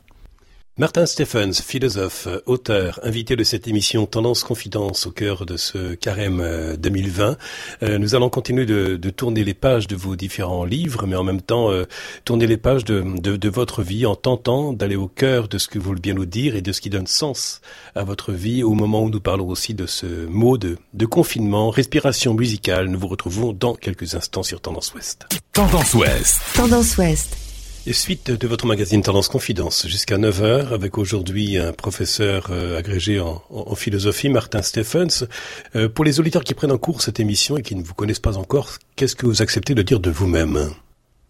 Martin 0.79 1.05
Stephens, 1.05 1.61
philosophe, 1.63 2.27
auteur, 2.47 2.99
invité 3.03 3.35
de 3.35 3.43
cette 3.43 3.67
émission 3.67 4.07
Tendance 4.07 4.43
Confidence 4.43 5.05
au 5.05 5.11
cœur 5.11 5.45
de 5.45 5.55
ce 5.55 5.93
carême 5.93 6.75
2020. 6.79 7.29
Euh, 7.29 7.35
euh, 7.83 7.97
nous 7.99 8.15
allons 8.15 8.31
continuer 8.31 8.65
de, 8.65 9.09
tourner 9.11 9.43
les 9.43 9.53
pages 9.53 9.85
de 9.85 9.95
vos 9.95 10.15
différents 10.15 10.65
livres, 10.65 11.05
mais 11.05 11.15
en 11.15 11.23
même 11.23 11.43
temps 11.43 11.69
euh, 11.69 11.83
tourner 12.25 12.47
les 12.47 12.57
pages 12.57 12.85
de, 12.85 13.01
de, 13.03 13.49
votre 13.49 13.83
vie 13.83 14.07
en 14.07 14.15
tentant 14.15 14.73
d'aller 14.73 14.95
au 14.95 15.07
cœur 15.07 15.47
de 15.47 15.59
ce 15.59 15.67
que 15.67 15.77
vous 15.77 15.85
voulez 15.85 16.01
bien 16.01 16.15
nous 16.15 16.25
dire 16.25 16.55
et 16.55 16.63
de 16.63 16.71
ce 16.71 16.81
qui 16.81 16.89
donne 16.89 17.05
sens 17.05 17.61
à 17.93 18.03
votre 18.03 18.31
vie 18.31 18.63
au 18.63 18.73
moment 18.73 19.03
où 19.03 19.11
nous 19.11 19.21
parlons 19.21 19.49
aussi 19.49 19.75
de 19.75 19.85
ce 19.85 20.25
mot 20.25 20.57
de, 20.57 20.79
de 20.95 21.05
confinement, 21.05 21.69
respiration 21.69 22.33
musicale. 22.33 22.87
Nous 22.87 22.97
vous 22.97 23.09
retrouvons 23.09 23.53
dans 23.53 23.75
quelques 23.75 24.15
instants 24.15 24.41
sur 24.41 24.59
Tendance 24.59 24.91
Ouest. 24.95 25.27
Tendance 25.51 25.93
Ouest. 25.93 26.41
Tendance 26.55 26.97
Ouest. 26.97 27.52
Et 27.85 27.91
suite 27.91 28.31
de 28.31 28.47
votre 28.47 28.65
magazine 28.65 29.01
Tendance 29.01 29.27
Confidence 29.27 29.87
jusqu'à 29.87 30.17
9h 30.17 30.73
avec 30.73 30.97
aujourd'hui 30.97 31.57
un 31.57 31.73
professeur 31.73 32.47
euh, 32.49 32.77
agrégé 32.77 33.19
en, 33.19 33.75
philosophie, 33.75 34.29
Martin 34.29 34.61
Stephens. 34.61 35.25
Euh, 35.75 35.89
pour 35.89 36.05
les 36.05 36.21
auditeurs 36.21 36.45
qui 36.45 36.53
prennent 36.53 36.71
en 36.71 36.77
cours 36.77 37.01
cette 37.01 37.19
émission 37.19 37.57
et 37.57 37.61
qui 37.61 37.75
ne 37.75 37.83
vous 37.83 37.93
connaissent 37.93 38.21
pas 38.21 38.37
encore, 38.37 38.77
qu'est-ce 38.95 39.17
que 39.17 39.25
vous 39.25 39.41
acceptez 39.41 39.75
de 39.75 39.81
dire 39.81 39.99
de 39.99 40.09
vous-même? 40.09 40.69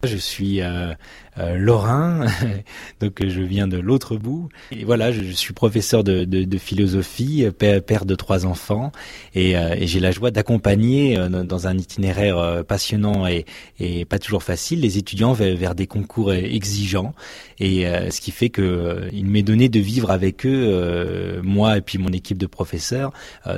Je 0.05 0.17
suis 0.17 0.61
euh, 0.61 0.93
euh, 1.37 1.57
lorrain, 1.57 2.27
donc 2.99 3.25
je 3.25 3.41
viens 3.41 3.67
de 3.67 3.77
l'autre 3.77 4.17
bout. 4.17 4.49
Et 4.71 4.83
voilà, 4.83 5.11
je, 5.11 5.31
suis 5.31 5.53
professeur 5.53 6.03
de, 6.03 6.25
de, 6.25 6.43
de 6.43 6.57
philosophie, 6.57 7.45
père, 7.57 8.05
de 8.05 8.15
trois 8.15 8.45
enfants, 8.45 8.91
et, 9.33 9.57
euh, 9.57 9.75
et 9.77 9.87
j'ai 9.87 9.99
la 9.99 10.11
joie 10.11 10.31
d'accompagner 10.31 11.17
euh, 11.17 11.43
dans 11.43 11.67
un 11.67 11.77
itinéraire 11.77 12.37
euh, 12.37 12.63
passionnant 12.63 13.25
et, 13.27 13.45
et, 13.79 14.05
pas 14.05 14.19
toujours 14.19 14.43
facile 14.43 14.81
les 14.81 14.97
étudiants 14.97 15.33
vers, 15.33 15.55
vers 15.55 15.75
des 15.75 15.87
concours 15.87 16.33
exigeants. 16.33 17.13
Et 17.59 17.85
ce 18.09 18.19
qui 18.19 18.31
fait 18.31 18.49
que 18.49 19.07
il 19.13 19.25
m'est 19.25 19.43
donné 19.43 19.69
de 19.69 19.79
vivre 19.79 20.11
avec 20.11 20.45
eux, 20.45 21.41
moi 21.43 21.77
et 21.77 21.81
puis 21.81 21.97
mon 21.97 22.09
équipe 22.09 22.37
de 22.37 22.47
professeurs, 22.47 23.13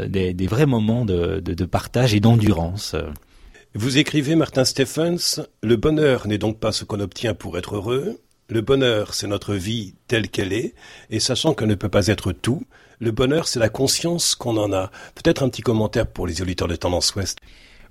des, 0.07 0.33
des, 0.33 0.47
vrais 0.47 0.67
moments 0.67 1.05
de, 1.05 1.39
de 1.39 1.65
partage 1.65 2.13
et 2.13 2.19
d'endurance. 2.19 2.95
Vous 3.77 3.97
écrivez, 3.97 4.35
Martin 4.35 4.63
Stephens, 4.63 5.41
Le 5.61 5.75
bonheur 5.75 6.27
n'est 6.29 6.37
donc 6.37 6.61
pas 6.61 6.71
ce 6.71 6.85
qu'on 6.85 7.01
obtient 7.01 7.33
pour 7.33 7.57
être 7.57 7.75
heureux. 7.75 8.21
Le 8.47 8.61
bonheur, 8.61 9.13
c'est 9.13 9.27
notre 9.27 9.53
vie 9.53 9.95
telle 10.07 10.29
qu'elle 10.29 10.53
est, 10.53 10.75
et 11.09 11.19
sachant 11.19 11.53
qu'elle 11.53 11.67
ne 11.67 11.75
peut 11.75 11.89
pas 11.89 12.07
être 12.07 12.31
tout, 12.31 12.63
le 12.99 13.11
bonheur, 13.11 13.49
c'est 13.49 13.59
la 13.59 13.67
conscience 13.67 14.33
qu'on 14.33 14.55
en 14.55 14.71
a. 14.71 14.91
Peut-être 15.13 15.43
un 15.43 15.49
petit 15.49 15.61
commentaire 15.61 16.07
pour 16.07 16.25
les 16.25 16.41
auditeurs 16.41 16.69
de 16.69 16.77
Tendance 16.77 17.13
Ouest. 17.15 17.39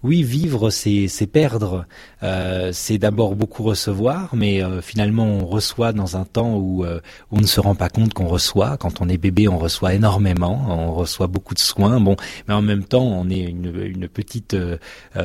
Oui, 0.05 0.23
vivre, 0.23 0.69
c'est 0.69 1.27
perdre. 1.27 1.87
Euh, 2.23 2.73
c'est 2.75 2.99
d'abord 2.99 3.37
beaucoup 3.37 3.63
recevoir, 3.63 4.29
mais 4.35 4.63
euh, 4.63 4.83
finalement 4.83 5.25
on 5.25 5.47
reçoit 5.47 5.95
dans 5.95 6.19
un 6.19 6.27
temps 6.27 6.57
où, 6.57 6.85
euh, 6.85 7.01
on 7.31 7.41
ne 7.41 7.47
se 7.47 7.59
rend 7.59 7.75
pas 7.75 7.89
compte 7.89 8.13
qu'on 8.13 8.27
reçoit. 8.27 8.77
Quand 8.77 9.01
on 9.01 9.09
est 9.09 9.17
bébé, 9.17 9.49
on 9.49 9.57
reçoit 9.57 9.95
énormément, 9.95 10.67
on 10.69 10.93
reçoit 10.93 11.27
beaucoup 11.27 11.55
de 11.55 11.59
soins. 11.59 12.01
Bon, 12.01 12.17
mais 12.47 12.53
en 12.53 12.61
même 12.61 12.85
temps, 12.85 13.03
on 13.03 13.31
est 13.31 13.41
une, 13.45 13.75
une 13.83 14.09
petite 14.09 14.55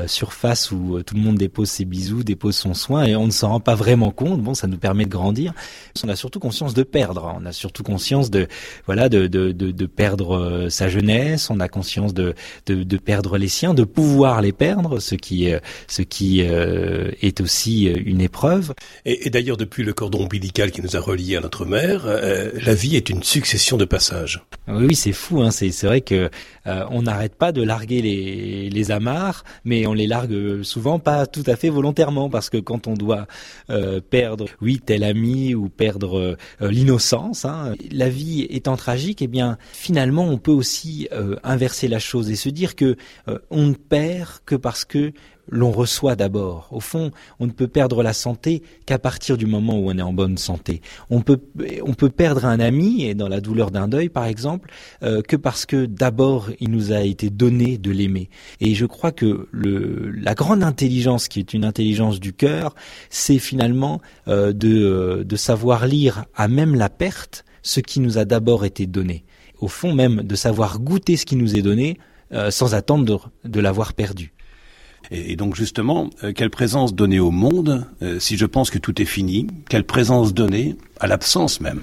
surface 0.07 0.71
où 0.71 1.01
tout 1.03 1.15
le 1.15 1.21
monde 1.21 1.37
dépose 1.37 1.69
ses 1.69 1.83
bisous, 1.83 2.23
dépose 2.23 2.55
son 2.55 2.73
soin, 2.73 3.03
et 3.03 3.17
on 3.17 3.25
ne 3.25 3.31
s'en 3.31 3.49
rend 3.49 3.59
pas 3.59 3.75
vraiment 3.75 4.11
compte. 4.11 4.41
Bon, 4.41 4.53
ça 4.53 4.67
nous 4.67 4.77
permet 4.77 5.03
de 5.03 5.09
grandir. 5.09 5.53
On 6.05 6.09
a 6.09 6.15
surtout 6.15 6.39
conscience 6.39 6.73
de 6.73 6.83
perdre. 6.83 7.35
On 7.41 7.45
a 7.45 7.51
surtout 7.51 7.83
conscience 7.83 8.29
de 8.29 8.47
voilà 8.85 9.09
de 9.09 9.27
de, 9.27 9.51
de, 9.51 9.71
de 9.71 9.85
perdre 9.87 10.67
sa 10.69 10.87
jeunesse. 10.87 11.49
On 11.49 11.59
a 11.59 11.67
conscience 11.67 12.13
de, 12.13 12.33
de 12.65 12.83
de 12.83 12.97
perdre 12.97 13.37
les 13.37 13.49
siens, 13.49 13.73
de 13.73 13.83
pouvoir 13.83 14.41
les 14.41 14.53
perdre, 14.53 14.68
ce 14.99 15.15
qui 15.15 15.47
est 15.47 15.61
ce 15.87 16.01
qui 16.01 16.43
euh, 16.43 17.11
est 17.21 17.41
aussi 17.41 17.87
euh, 17.87 18.01
une 18.05 18.21
épreuve. 18.21 18.73
Et, 19.05 19.27
et 19.27 19.29
d'ailleurs, 19.29 19.57
depuis 19.57 19.83
le 19.83 19.93
cordon 19.93 20.23
ombilical 20.23 20.71
qui 20.71 20.81
nous 20.81 20.95
a 20.95 20.99
reliés 20.99 21.35
à 21.35 21.41
notre 21.41 21.65
mère, 21.65 22.03
euh, 22.05 22.51
la 22.61 22.73
vie 22.73 22.95
est 22.95 23.09
une 23.09 23.23
succession 23.23 23.77
de 23.77 23.85
passages. 23.85 24.43
Oui, 24.67 24.85
oui 24.89 24.95
c'est 24.95 25.13
fou. 25.13 25.41
Hein. 25.41 25.51
C'est 25.51 25.83
vrai 25.83 26.01
que 26.01 26.29
on 26.65 27.01
n'arrête 27.01 27.33
pas 27.33 27.51
de 27.51 27.63
larguer 27.63 28.03
les, 28.03 28.69
les 28.69 28.91
amarres, 28.91 29.43
mais 29.65 29.87
on 29.87 29.93
les 29.93 30.05
largue 30.05 30.61
souvent 30.61 30.99
pas 30.99 31.25
tout 31.25 31.43
à 31.47 31.55
fait 31.55 31.69
volontairement, 31.69 32.29
parce 32.29 32.51
que 32.51 32.57
quand 32.57 32.85
on 32.85 32.93
doit 32.93 33.25
perdre, 34.11 34.45
oui, 34.61 34.79
tel 34.85 35.03
ami 35.03 35.55
ou 35.55 35.69
perdre 35.69 36.37
l'innocence, 36.61 37.45
hein, 37.45 37.73
la 37.91 38.09
vie 38.09 38.45
étant 38.51 38.77
tragique, 38.77 39.23
eh 39.23 39.27
bien, 39.27 39.57
finalement, 39.73 40.25
on 40.25 40.37
peut 40.37 40.51
aussi 40.51 41.09
inverser 41.43 41.87
la 41.87 41.99
chose 41.99 42.29
et 42.29 42.35
se 42.35 42.49
dire 42.49 42.75
que 42.75 42.97
on 43.49 43.65
ne 43.65 43.73
perd 43.73 44.29
que 44.45 44.55
parce 44.59 44.85
que 44.85 45.11
l'on 45.51 45.71
reçoit 45.71 46.15
d'abord. 46.15 46.67
Au 46.71 46.79
fond, 46.79 47.11
on 47.39 47.47
ne 47.47 47.51
peut 47.51 47.67
perdre 47.67 48.03
la 48.03 48.13
santé 48.13 48.61
qu'à 48.85 48.99
partir 48.99 49.37
du 49.37 49.45
moment 49.45 49.77
où 49.79 49.89
on 49.89 49.97
est 49.97 50.01
en 50.01 50.13
bonne 50.13 50.37
santé. 50.37 50.81
On 51.09 51.21
peut, 51.21 51.39
on 51.83 51.93
peut 51.93 52.09
perdre 52.09 52.45
un 52.45 52.59
ami, 52.59 53.03
et 53.03 53.15
dans 53.15 53.27
la 53.27 53.41
douleur 53.41 53.71
d'un 53.71 53.87
deuil 53.87 54.09
par 54.09 54.25
exemple, 54.25 54.71
euh, 55.03 55.21
que 55.21 55.35
parce 55.35 55.65
que 55.65 55.85
d'abord 55.85 56.49
il 56.59 56.69
nous 56.69 56.91
a 56.91 57.01
été 57.01 57.29
donné 57.29 57.77
de 57.77 57.91
l'aimer. 57.91 58.29
Et 58.61 58.75
je 58.75 58.85
crois 58.85 59.11
que 59.11 59.47
le, 59.51 60.11
la 60.11 60.35
grande 60.35 60.63
intelligence, 60.63 61.27
qui 61.27 61.39
est 61.39 61.53
une 61.53 61.65
intelligence 61.65 62.19
du 62.19 62.33
cœur, 62.33 62.75
c'est 63.09 63.39
finalement 63.39 64.01
euh, 64.27 64.53
de, 64.53 64.69
euh, 64.69 65.23
de 65.23 65.35
savoir 65.35 65.87
lire 65.87 66.25
à 66.35 66.47
même 66.47 66.75
la 66.75 66.89
perte 66.89 67.45
ce 67.61 67.79
qui 67.79 67.99
nous 67.99 68.17
a 68.17 68.25
d'abord 68.25 68.65
été 68.65 68.87
donné. 68.87 69.25
Au 69.59 69.67
fond 69.67 69.93
même 69.93 70.23
de 70.23 70.35
savoir 70.35 70.79
goûter 70.79 71.17
ce 71.17 71.25
qui 71.25 71.35
nous 71.35 71.57
est 71.57 71.61
donné 71.61 71.97
sans 72.51 72.75
attendre 72.75 73.31
de 73.43 73.59
l'avoir 73.59 73.93
perdu. 73.93 74.33
Et, 75.11 75.35
donc 75.35 75.55
justement, 75.55 76.09
euh, 76.23 76.33
quelle 76.33 76.49
présence 76.49 76.93
donner 76.93 77.19
au 77.19 77.31
monde 77.31 77.85
euh, 78.01 78.19
si 78.19 78.37
je 78.37 78.45
pense 78.45 78.69
que 78.69 78.77
tout 78.77 79.01
est 79.01 79.05
fini 79.05 79.47
Quelle 79.67 79.83
présence 79.83 80.33
donner 80.33 80.75
à 80.99 81.07
l'absence 81.07 81.61
même? 81.61 81.81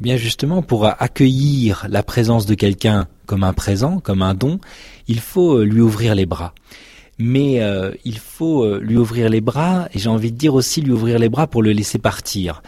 Eh 0.00 0.02
bien 0.02 0.16
justement, 0.16 0.62
pour 0.62 0.86
accueillir 0.86 1.86
la 1.88 2.02
présence 2.02 2.44
de 2.44 2.54
quelqu'un 2.54 3.08
comme 3.24 3.44
un 3.44 3.52
présent, 3.52 3.98
comme 4.00 4.22
un 4.22 4.34
don, 4.34 4.58
il 5.08 5.20
faut 5.20 5.58
euh, 5.58 5.64
lui 5.64 5.80
ouvrir 5.80 6.14
les 6.14 6.26
bras. 6.26 6.54
Mais 7.18 7.62
il 8.04 8.18
faut 8.18 8.76
lui 8.76 8.98
ouvrir 8.98 9.30
les 9.30 9.40
bras, 9.40 9.88
et 9.94 9.98
j'ai 9.98 10.10
envie 10.10 10.32
de 10.32 10.36
dire 10.36 10.52
aussi 10.52 10.82
lui 10.82 10.92
ouvrir 10.92 11.18
les 11.18 11.30
bras 11.30 11.46
pour 11.46 11.62
le 11.62 11.72
laisser 11.72 11.96
partir. 11.96 12.62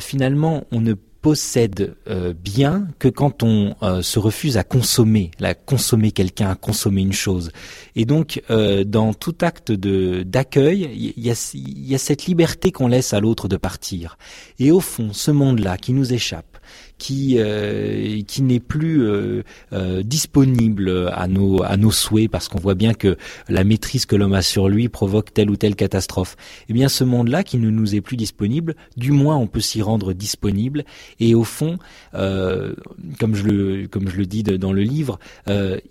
finalement, 0.00 0.64
on 0.70 0.82
ne 0.82 0.92
possède 1.26 1.96
euh, 2.08 2.32
bien 2.32 2.86
que 3.00 3.08
quand 3.08 3.42
on 3.42 3.74
euh, 3.82 4.00
se 4.00 4.20
refuse 4.20 4.58
à 4.58 4.62
consommer, 4.62 5.32
à 5.42 5.54
consommer 5.54 6.12
quelqu'un, 6.12 6.50
à 6.50 6.54
consommer 6.54 7.00
une 7.00 7.12
chose. 7.12 7.50
Et 7.96 8.04
donc, 8.04 8.40
euh, 8.48 8.84
dans 8.84 9.12
tout 9.12 9.34
acte 9.40 9.72
de 9.72 10.22
d'accueil, 10.22 10.88
il 11.16 11.26
y 11.26 11.28
a, 11.32 11.50
y 11.52 11.94
a 11.96 11.98
cette 11.98 12.26
liberté 12.26 12.70
qu'on 12.70 12.86
laisse 12.86 13.12
à 13.12 13.18
l'autre 13.18 13.48
de 13.48 13.56
partir. 13.56 14.18
Et 14.60 14.70
au 14.70 14.78
fond, 14.78 15.12
ce 15.12 15.32
monde-là 15.32 15.78
qui 15.78 15.92
nous 15.94 16.12
échappe, 16.12 16.55
qui 16.98 17.36
euh, 17.38 18.22
qui 18.26 18.42
n'est 18.42 18.60
plus 18.60 19.02
euh, 19.02 19.42
euh, 19.72 20.02
disponible 20.02 21.10
à 21.12 21.28
nos 21.28 21.62
à 21.62 21.76
nos 21.76 21.90
souhaits 21.90 22.30
parce 22.30 22.48
qu'on 22.48 22.58
voit 22.58 22.74
bien 22.74 22.94
que 22.94 23.16
la 23.48 23.64
maîtrise 23.64 24.06
que 24.06 24.16
l'homme 24.16 24.32
a 24.32 24.42
sur 24.42 24.68
lui 24.68 24.88
provoque 24.88 25.32
telle 25.34 25.50
ou 25.50 25.56
telle 25.56 25.76
catastrophe. 25.76 26.36
Eh 26.68 26.72
bien, 26.72 26.88
ce 26.88 27.04
monde-là 27.04 27.44
qui 27.44 27.58
ne 27.58 27.70
nous 27.70 27.94
est 27.94 28.00
plus 28.00 28.16
disponible, 28.16 28.74
du 28.96 29.12
moins 29.12 29.36
on 29.36 29.46
peut 29.46 29.60
s'y 29.60 29.82
rendre 29.82 30.12
disponible. 30.12 30.84
Et 31.20 31.34
au 31.34 31.44
fond, 31.44 31.78
comme 32.12 33.34
je 33.34 33.44
le 33.44 33.86
comme 33.88 34.08
je 34.08 34.16
le 34.16 34.26
dis 34.26 34.42
dans 34.42 34.72
le 34.72 34.82
livre, 34.82 35.18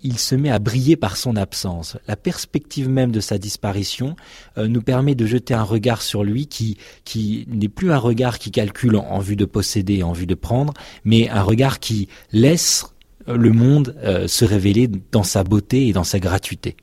il 0.02 0.18
se 0.18 0.34
met 0.34 0.50
à 0.50 0.58
briller 0.58 0.96
par 0.96 1.16
son 1.16 1.36
absence. 1.36 1.96
La 2.08 2.16
perspective 2.16 2.88
même 2.88 3.12
de 3.12 3.20
sa 3.20 3.38
disparition 3.38 4.16
nous 4.56 4.82
permet 4.82 5.14
de 5.14 5.26
jeter 5.26 5.54
un 5.54 5.62
regard 5.62 6.02
sur 6.02 6.24
lui 6.24 6.46
qui 6.46 6.78
qui 7.04 7.46
n'est 7.48 7.68
plus 7.68 7.92
un 7.92 7.98
regard 7.98 8.38
qui 8.38 8.50
calcule 8.50 8.96
en 8.96 9.20
vue 9.20 9.36
de 9.36 9.44
posséder, 9.44 10.02
en 10.02 10.12
vue 10.12 10.26
de 10.26 10.34
prendre, 10.34 10.74
mais 11.06 11.30
un 11.30 11.42
regard 11.42 11.80
qui 11.80 12.08
laisse 12.32 12.84
le 13.26 13.52
monde 13.52 13.96
euh, 14.04 14.28
se 14.28 14.44
révéler 14.44 14.90
dans 15.12 15.22
sa 15.22 15.44
beauté 15.44 15.88
et 15.88 15.92
dans 15.92 16.04
sa 16.04 16.18
gratuité. 16.18 16.76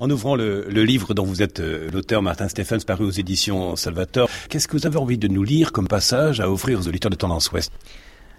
En 0.00 0.10
ouvrant 0.10 0.34
le, 0.34 0.66
livre 0.68 1.14
dont 1.14 1.24
vous 1.24 1.42
êtes 1.42 1.60
euh, 1.60 1.88
l'auteur, 1.90 2.22
Martin 2.22 2.48
Stephens, 2.48 2.80
paru 2.84 3.04
aux 3.04 3.10
éditions 3.10 3.76
Salvator, 3.76 4.28
qu'est-ce 4.48 4.66
que 4.66 4.76
vous 4.76 4.86
avez 4.86 4.96
envie 4.96 5.18
de 5.18 5.28
nous 5.28 5.44
lire 5.44 5.70
comme 5.70 5.86
passage 5.86 6.40
à 6.40 6.50
offrir 6.50 6.80
aux 6.80 6.88
auditeurs 6.88 7.10
de 7.10 7.16
Tendance 7.16 7.52
Ouest? 7.52 7.72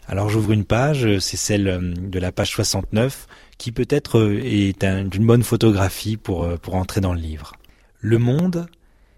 Alors 0.08 0.30
j'ouvre 0.30 0.52
une 0.52 0.66
page, 0.66 1.20
c'est 1.20 1.38
celle 1.38 1.68
euh, 1.68 1.94
de 1.96 2.20
la 2.20 2.32
page 2.32 2.52
69, 2.52 3.28
qui 3.58 3.72
peut-être 3.72 4.40
est 4.44 4.84
d'une 4.84 5.26
bonne 5.26 5.44
photographie 5.44 6.18
pour, 6.18 6.60
pour 6.60 6.76
entrer 6.76 7.00
dans 7.00 7.14
le 7.14 7.20
livre. 7.20 7.54
Le 8.00 8.18
monde 8.18 8.66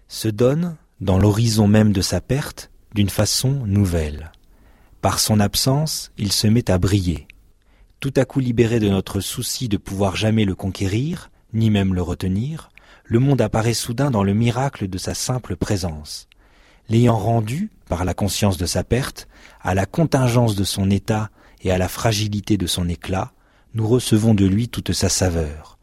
se 0.08 0.28
donne, 0.28 0.76
dans 1.00 1.18
l'horizon 1.18 1.66
même 1.66 1.92
de 1.92 2.02
sa 2.02 2.20
perte, 2.20 2.70
d'une 2.94 3.08
façon 3.08 3.66
nouvelle. 3.66 4.30
Par 5.00 5.20
son 5.20 5.40
absence, 5.40 6.10
il 6.18 6.32
se 6.32 6.46
met 6.46 6.70
à 6.70 6.78
briller. 6.78 7.26
Tout 8.00 8.12
à 8.16 8.24
coup 8.24 8.40
libéré 8.40 8.80
de 8.80 8.88
notre 8.88 9.20
souci 9.20 9.68
de 9.68 9.76
pouvoir 9.76 10.16
jamais 10.16 10.44
le 10.44 10.54
conquérir, 10.54 11.30
ni 11.52 11.70
même 11.70 11.94
le 11.94 12.02
retenir, 12.02 12.70
le 13.04 13.18
monde 13.20 13.40
apparaît 13.40 13.74
soudain 13.74 14.10
dans 14.10 14.24
le 14.24 14.34
miracle 14.34 14.88
de 14.88 14.98
sa 14.98 15.14
simple 15.14 15.56
présence. 15.56 16.28
L'ayant 16.88 17.16
rendu, 17.16 17.70
par 17.88 18.04
la 18.04 18.14
conscience 18.14 18.58
de 18.58 18.66
sa 18.66 18.84
perte, 18.84 19.28
à 19.60 19.74
la 19.74 19.86
contingence 19.86 20.56
de 20.56 20.64
son 20.64 20.90
état 20.90 21.30
et 21.62 21.70
à 21.70 21.78
la 21.78 21.88
fragilité 21.88 22.56
de 22.56 22.66
son 22.66 22.88
éclat, 22.88 23.32
nous 23.74 23.86
recevons 23.86 24.34
de 24.34 24.44
lui 24.46 24.68
toute 24.68 24.92
sa 24.92 25.08
saveur. 25.08 25.78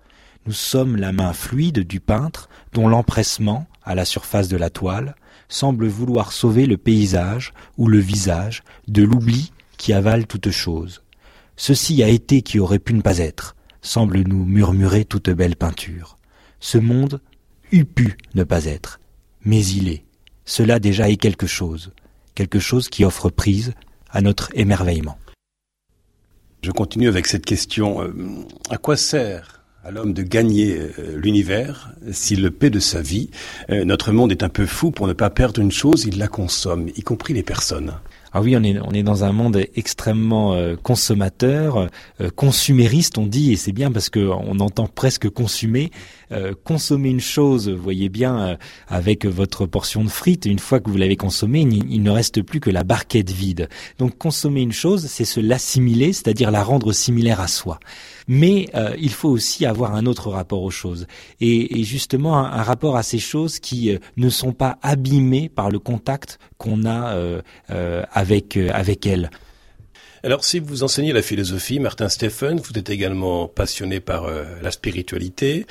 Nous 0.46 0.54
sommes 0.54 0.98
la 0.98 1.12
main 1.14 1.32
fluide 1.32 1.80
du 1.80 2.00
peintre 2.00 2.50
dont 2.74 2.88
l'empressement, 2.88 3.68
à 3.84 3.96
la 3.96 4.06
surface 4.06 4.50
de 4.50 4.58
la 4.58 4.70
toile, 4.70 5.16
semble 5.50 5.88
vouloir 5.88 6.32
sauver 6.32 6.66
le 6.66 6.78
paysage 6.78 7.54
ou 7.78 7.88
le 7.88 8.00
visage 8.00 8.64
de 8.88 9.04
l'oubli 9.04 9.52
qui 9.78 9.94
avale 9.94 10.28
toute 10.28 10.52
chose. 10.52 11.02
Ceci 11.56 12.02
a 12.04 12.08
été 12.08 12.42
qui 12.42 12.60
aurait 12.60 12.80
pu 12.80 12.94
ne 12.94 13.02
pas 13.02 13.20
être, 13.20 13.56
semble 13.82 14.22
nous 14.22 14.46
murmurer 14.46 15.06
toute 15.06 15.30
belle 15.30 15.56
peinture. 15.56 16.18
Ce 16.60 16.78
monde 16.78 17.22
eût 17.72 17.86
pu 17.86 18.18
ne 18.36 18.44
pas 18.44 18.66
être, 18.66 19.00
mais 19.44 19.64
il 19.66 19.90
est. 19.90 20.06
Cela 20.46 20.80
déjà 20.80 21.10
est 21.10 21.18
quelque 21.18 21.48
chose, 21.48 21.92
quelque 22.36 22.60
chose 22.60 22.90
qui 22.90 23.06
offre 23.06 23.30
prise 23.30 23.74
à 24.10 24.22
notre 24.22 24.50
émerveillement. 24.56 25.18
Je 26.62 26.72
continue 26.72 27.10
avec 27.10 27.28
cette 27.28 27.46
question. 27.46 28.02
Euh, 28.02 28.14
à 28.70 28.78
quoi 28.78 28.96
sert 28.96 29.63
à 29.86 29.92
l'homme 29.92 30.14
de 30.14 30.24
gagner 30.24 30.78
euh, 30.78 31.18
l'univers 31.18 31.92
s'il 32.12 32.42
le 32.42 32.52
paie 32.52 32.70
de 32.70 32.80
sa 32.80 33.02
vie. 33.02 33.30
Euh, 33.70 33.84
notre 33.84 34.14
monde 34.14 34.32
est 34.32 34.42
un 34.42 34.50
peu 34.50 34.66
fou 34.66 34.92
pour 34.92 35.08
ne 35.08 35.14
pas 35.14 35.30
perdre 35.30 35.60
une 35.60 35.74
chose, 35.74 36.06
il 36.06 36.18
la 36.18 36.30
consomme, 36.30 36.88
y 36.96 37.02
compris 37.02 37.34
les 37.34 37.44
personnes. 37.44 37.94
Ah 38.32 38.42
oui, 38.42 38.56
on 38.58 38.64
est, 38.64 38.80
on 38.80 38.92
est 38.92 39.04
dans 39.04 39.26
un 39.26 39.34
monde 39.34 39.62
extrêmement 39.76 40.54
euh, 40.54 40.76
consommateur, 40.76 41.90
consumériste, 42.36 43.18
on 43.18 43.28
dit, 43.28 43.52
et 43.52 43.58
c'est 43.58 43.74
bien 43.74 43.92
parce 43.92 44.10
qu'on 44.10 44.60
entend 44.60 44.88
presque 44.88 45.30
consumer. 45.30 45.92
consommer 46.64 47.10
une 47.10 47.20
chose, 47.20 47.70
voyez 47.70 48.10
bien, 48.10 48.58
avec 48.88 49.26
votre 49.26 49.68
portion 49.68 50.04
de 50.04 50.10
frites, 50.10 50.46
une 50.46 50.58
fois 50.58 50.80
que 50.80 50.90
vous 50.90 50.98
l'avez 50.98 51.16
consommée, 51.16 51.62
il, 51.62 52.02
ne 52.02 52.10
reste 52.10 52.42
plus 52.42 52.60
que 52.60 52.72
la 52.72 52.84
barquette 52.84 53.30
vide. 53.30 53.70
Donc 54.00 54.18
consommer 54.18 54.62
une 54.62 54.72
chose, 54.72 55.06
c'est 55.08 55.26
se 55.26 55.40
l'assimiler, 55.40 56.12
c'est-à-dire 56.12 56.50
la 56.50 56.64
rendre 56.64 56.92
similaire 56.92 57.40
à 57.40 57.48
soi 57.48 57.80
mais 58.28 58.70
euh, 58.76 58.96
il 59.00 59.12
faut 59.12 59.30
aussi 59.30 59.66
avoir 59.66 59.96
un 59.96 60.06
autre 60.06 60.30
rapport 60.30 60.64
aux 60.64 60.72
choses 60.72 61.08
et, 61.42 61.84
justement 61.84 62.38
un, 62.38 62.64
rapport 62.64 62.98
à 62.98 63.04
ces 63.04 63.20
choses 63.20 63.60
qui 63.60 63.92
euh, 63.92 63.98
ne 64.18 64.30
sont 64.30 64.54
pas 64.54 64.78
abîmées 64.82 65.50
par 65.50 65.70
le 65.70 65.80
contact 65.80 66.40
qu'on 66.58 66.86
a 66.86 67.16
euh, 67.16 68.04
avec 68.12 68.58
avec 68.58 69.06
elles. 69.06 69.30
Alors, 70.26 70.46
si 70.46 70.60
vous 70.60 70.84
enseignez 70.84 71.12
la 71.12 71.22
philosophie, 71.22 71.80
Martin 71.82 72.08
Stephen, 72.08 72.58
vous 72.60 72.80
êtes 72.80 72.90
également 72.90 73.50
passionné 73.50 74.00
par 74.00 74.30
la 74.62 74.72
spiritualité. 74.72 75.66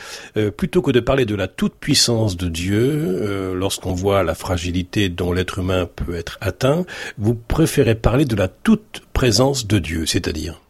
plutôt 0.59 0.82
que 0.82 0.90
de 0.90 1.00
parler 1.00 1.25
de 1.25 1.35
la 1.35 1.49
toute-puissance 1.49 2.37
de 2.37 2.49
Dieu, 2.49 3.54
lorsqu'on 3.54 3.94
voit 3.94 4.23
la 4.23 4.35
fragilité 4.35 5.09
dont 5.09 5.32
l'être 5.32 5.61
humain 5.61 5.87
peut 5.87 6.14
être 6.14 6.37
atteint, 6.42 6.85
vous 7.16 7.35
préférez 7.35 7.94
parler 7.94 8.26
de 8.26 8.37
la 8.37 8.49
toute-présence 8.49 9.66
de 9.66 9.78
Dieu, 9.78 10.04
c'est-à-dire? 10.04 10.61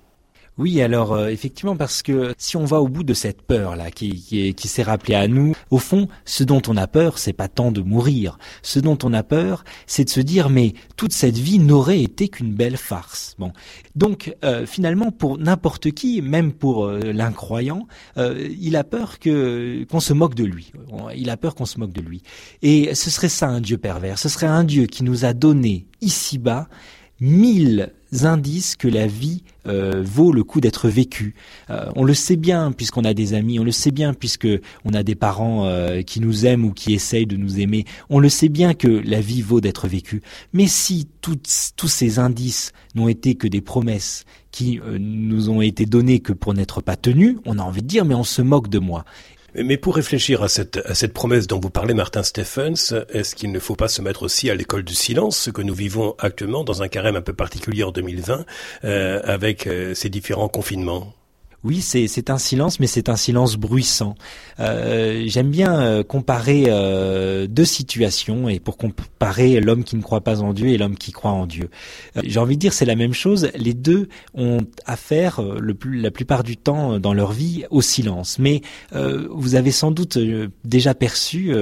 Oui, 0.59 0.83
alors 0.83 1.13
euh, 1.13 1.29
effectivement, 1.29 1.77
parce 1.77 2.03
que 2.03 2.35
si 2.37 2.59
on 2.59 2.67
va 2.67 2.83
au 2.83 2.89
bout 2.89 3.05
de 3.05 3.15
cette 3.15 3.41
peur 3.41 3.75
là, 3.75 3.91
qui, 3.91 4.21
qui, 4.21 4.55
qui 4.55 4.69
s'est 4.69 4.83
rappelée 4.83 5.15
à 5.15 5.27
nous, 5.27 5.55
au 5.71 5.79
fond, 5.79 6.09
ce 6.27 6.45
dont 6.45 6.61
on 6.69 6.77
a 6.77 6.87
peur, 6.87 7.17
c'est 7.17 7.33
pas 7.33 7.49
tant 7.49 7.73
de 7.73 7.81
mourir. 7.81 8.39
Ce 8.61 8.79
dont 8.79 8.99
on 9.03 9.15
a 9.15 9.23
peur, 9.23 9.65
c'est 9.87 10.05
de 10.05 10.11
se 10.11 10.21
dire 10.21 10.51
mais 10.51 10.75
toute 10.97 11.15
cette 11.15 11.39
vie 11.39 11.59
n'aurait 11.59 12.03
été 12.03 12.29
qu'une 12.29 12.53
belle 12.53 12.77
farce. 12.77 13.35
Bon, 13.39 13.53
donc 13.97 14.37
euh, 14.45 14.67
finalement, 14.67 15.11
pour 15.11 15.39
n'importe 15.39 15.91
qui, 15.93 16.21
même 16.21 16.53
pour 16.53 16.85
euh, 16.85 17.01
l'incroyant, 17.01 17.87
il 18.17 18.77
a 18.77 18.85
peur 18.85 19.19
que 19.19 19.85
qu'on 19.91 20.01
se 20.01 20.13
moque 20.13 20.35
de 20.35 20.45
lui. 20.45 20.73
Il 21.17 21.31
a 21.31 21.37
peur 21.37 21.55
qu'on 21.55 21.65
se 21.65 21.79
moque 21.79 21.93
de 21.93 22.01
lui. 22.01 22.23
Et 22.61 22.95
ce 22.95 23.11
serait 23.11 23.29
ça 23.29 23.49
un 23.49 23.61
Dieu 23.61 23.79
pervers. 23.79 24.19
Ce 24.19 24.29
serait 24.29 24.47
un 24.47 24.65
Dieu 24.65 24.87
qui 24.87 25.03
nous 25.03 25.25
a 25.25 25.33
donné 25.33 25.87
ici-bas 26.01 26.69
mille 27.23 27.93
indices 28.25 28.75
que 28.75 28.89
la 28.89 29.07
vie 29.07 29.45
euh, 29.69 30.03
vaut 30.05 30.33
le 30.33 30.43
coup 30.43 30.61
d'être 30.61 30.89
vécue. 30.89 31.37
Euh, 31.71 31.87
on 31.95 32.03
le 32.03 32.15
sait 32.15 32.35
bien 32.35 32.73
puisqu'on 32.73 33.05
a 33.05 33.15
des 33.15 33.33
amis, 33.33 33.61
on 33.61 33.65
le 33.65 33.71
sait 33.71 33.93
bien 33.93 34.13
puisque 34.13 34.49
on 34.85 34.93
a 34.93 35.05
des 35.05 35.15
parents 35.15 35.67
euh, 35.67 36.03
qui 36.03 36.19
nous 36.19 36.45
aiment 36.47 36.65
ou 36.65 36.73
qui 36.73 36.93
essayent 36.95 37.27
de 37.27 37.37
nous 37.37 37.61
aimer. 37.61 37.85
On 38.11 38.19
le 38.19 38.29
sait 38.29 38.49
bien 38.49 38.75
que 38.75 38.89
la 38.89 39.21
vie 39.21 39.41
vaut 39.41 39.61
d'être 39.61 39.87
vécue. 39.87 40.21
Mais 40.53 40.67
si 40.67 41.07
tous 41.21 41.89
ces 41.89 42.19
indices 42.19 42.73
n'ont 42.97 43.09
été 43.09 43.37
que 43.37 43.47
des 43.47 43.61
promesses 43.61 44.25
qui 44.51 44.81
nous 44.99 45.49
ont 45.49 45.63
été 45.63 45.87
données 45.87 46.19
que 46.19 46.33
pour 46.33 46.55
n'être 46.55 46.83
pas 46.83 46.97
tenues, 46.97 47.39
on 47.47 47.59
a 47.59 47.63
envie 47.63 47.83
de 47.83 47.87
dire 47.87 48.05
mais 48.05 48.17
on 48.17 48.25
se 48.25 48.43
moque 48.43 48.69
de 48.69 48.81
moi. 48.81 49.05
Mais 49.55 49.77
pour 49.77 49.97
réfléchir 49.97 50.43
à 50.43 50.49
cette, 50.49 50.79
à 50.87 50.95
cette 50.95 51.13
promesse 51.13 51.47
dont 51.47 51.61
vous 51.61 51.71
parlez, 51.71 51.93
Martin 51.93 52.23
Stephens, 52.23 52.95
est-ce 53.11 53.35
qu'il 53.35 53.53
ne 53.53 53.59
faut 53.59 53.77
pas 53.77 53.89
se 53.89 54.01
mettre 54.01 54.23
aussi 54.23 54.49
à 54.49 54.55
l'école 54.55 54.83
du 54.83 54.95
silence, 54.95 55.37
ce 55.37 55.51
que 55.51 55.61
nous 55.61 55.75
vivons 55.75 56.15
actuellement 56.19 56.65
dans 56.65 56.83
un 56.83 56.89
carême 56.89 57.17
un 57.17 57.21
peu 57.21 57.35
particulier 57.35 57.83
en 57.85 57.91
2020, 57.91 58.47
euh, 58.85 59.21
avec 59.25 59.67
euh, 59.67 59.95
ces 59.95 60.09
différents 60.09 60.49
confinements? 60.49 61.13
Oui, 61.65 61.81
c'est 61.81 62.31
un 62.31 62.39
silence, 62.39 62.81
mais 62.81 62.89
c'est 62.89 63.09
un 63.09 63.17
silence 63.17 63.57
bruissant. 63.57 64.17
Euh, 64.59 65.23
J'aime 65.27 65.51
bien 65.51 65.81
euh, 65.81 66.03
comparer 66.03 66.65
euh, 66.67 67.47
deux 67.47 67.65
situations, 67.65 68.49
et 68.49 68.59
pour 68.59 68.77
comparer 68.77 69.61
l'homme 69.61 69.85
qui 69.85 69.95
ne 69.97 70.03
croit 70.03 70.23
pas 70.23 70.43
en 70.43 70.55
Dieu 70.55 70.69
et 70.69 70.79
l'homme 70.79 70.97
qui 70.97 71.13
croit 71.13 71.31
en 71.31 71.47
Dieu. 71.47 71.71
J'ai 72.25 72.41
envie 72.41 72.57
de 72.57 72.61
dire 72.61 72.73
c'est 72.73 72.85
la 72.85 72.97
même 72.97 73.13
chose. 73.13 73.49
Les 73.55 73.75
deux 73.75 74.09
ont 74.35 74.59
affaire 74.87 75.41
le 75.41 75.75
plus, 75.75 76.01
la 76.01 76.11
plupart 76.11 76.43
du 76.43 76.57
temps 76.57 76.99
dans 76.99 77.15
leur 77.15 77.33
vie 77.33 77.65
au 77.71 77.81
silence. 77.81 78.39
Mais 78.39 78.63
vous 78.93 79.55
avez 79.55 79.71
sans 79.71 79.93
doute 79.93 80.19
déjà 80.65 80.95
perçu 80.95 81.55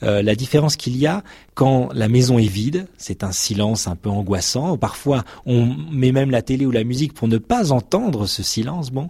la 0.00 0.34
différence 0.34 0.76
qu'il 0.76 0.96
y 0.96 1.06
a 1.06 1.22
quand 1.58 1.88
la 1.92 2.06
maison 2.06 2.38
est 2.38 2.46
vide, 2.46 2.86
c'est 2.98 3.24
un 3.24 3.32
silence 3.32 3.88
un 3.88 3.96
peu 3.96 4.08
angoissant. 4.08 4.76
Parfois, 4.76 5.24
on 5.44 5.74
met 5.90 6.12
même 6.12 6.30
la 6.30 6.40
télé 6.40 6.64
ou 6.66 6.70
la 6.70 6.84
musique 6.84 7.14
pour 7.14 7.26
ne 7.26 7.36
pas 7.36 7.72
entendre 7.72 8.26
ce 8.26 8.44
silence. 8.44 8.92
Bon, 8.92 9.08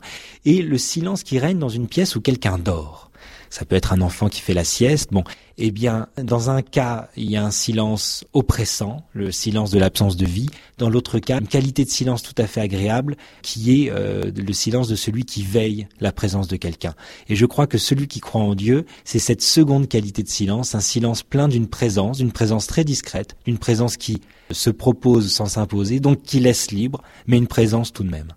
et 0.49 0.63
le 0.63 0.79
silence 0.79 1.23
qui 1.23 1.39
règne 1.39 1.59
dans 1.59 1.69
une 1.69 1.89
pièce 1.89 2.17
où 2.17 2.23
quelqu'un 2.23 2.59
dort 2.59 3.09
ça 3.51 3.65
peut 3.65 3.77
être 3.77 3.93
un 3.93 4.01
enfant 4.01 4.29
qui 4.29 4.41
fait 4.41 4.55
la 4.55 4.65
sieste. 4.65 5.11
Bon, 5.11 5.25
eh 5.57 5.71
bien, 5.71 6.09
dans 6.23 6.51
un 6.51 6.63
cas, 6.63 7.09
il 7.17 7.31
y 7.31 7.37
a 7.37 7.45
un 7.45 7.51
silence 7.51 8.25
oppressant, 8.35 9.07
le 9.15 9.33
silence 9.33 9.71
de 9.71 9.79
l'absence 9.79 10.17
de 10.17 10.27
vie. 10.27 10.51
Dans 10.77 10.91
l'autre 10.91 11.19
cas, 11.19 11.41
une 11.41 11.49
qualité 11.49 11.85
de 11.85 11.91
silence 11.91 12.23
tout 12.23 12.35
à 12.37 12.47
fait 12.47 12.61
agréable, 12.61 13.17
qui 13.43 13.85
est 13.85 13.91
euh, 13.91 14.31
le 14.35 14.53
silence 14.53 14.89
de 14.89 14.97
celui 14.97 15.25
qui 15.25 15.43
veille 15.43 15.89
la 15.99 16.13
présence 16.13 16.47
de 16.49 16.57
quelqu'un. 16.57 16.95
Et 17.29 17.37
je 17.37 17.47
crois 17.47 17.67
que 17.67 17.79
celui 17.79 18.07
qui 18.07 18.21
croit 18.21 18.43
en 18.43 18.55
Dieu, 18.55 18.85
c'est 19.05 19.19
cette 19.19 19.43
seconde 19.43 19.89
qualité 19.89 20.23
de 20.23 20.29
silence, 20.29 20.75
un 20.75 20.81
silence 20.81 21.23
plein 21.23 21.49
d'une 21.49 21.69
présence, 21.69 22.19
d'une 22.19 22.33
présence 22.33 22.67
très 22.67 22.85
discrète, 22.85 23.37
d'une 23.47 23.59
présence 23.59 23.97
qui 23.97 24.21
se 24.51 24.71
propose 24.71 25.33
sans 25.33 25.47
s'imposer, 25.47 26.01
donc 26.01 26.23
qui 26.23 26.41
laisse 26.41 26.71
libre, 26.71 27.03
mais 27.27 27.39
une 27.39 27.47
présence 27.47 27.93
tout 27.93 28.05
de 28.05 28.11
même. 28.11 28.33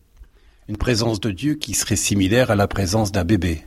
Une 0.71 0.77
présence 0.77 1.19
de 1.19 1.31
Dieu 1.31 1.55
qui 1.55 1.73
serait 1.73 1.97
similaire 1.97 2.49
à 2.49 2.55
la 2.55 2.65
présence 2.65 3.11
d'un 3.11 3.25
bébé 3.25 3.61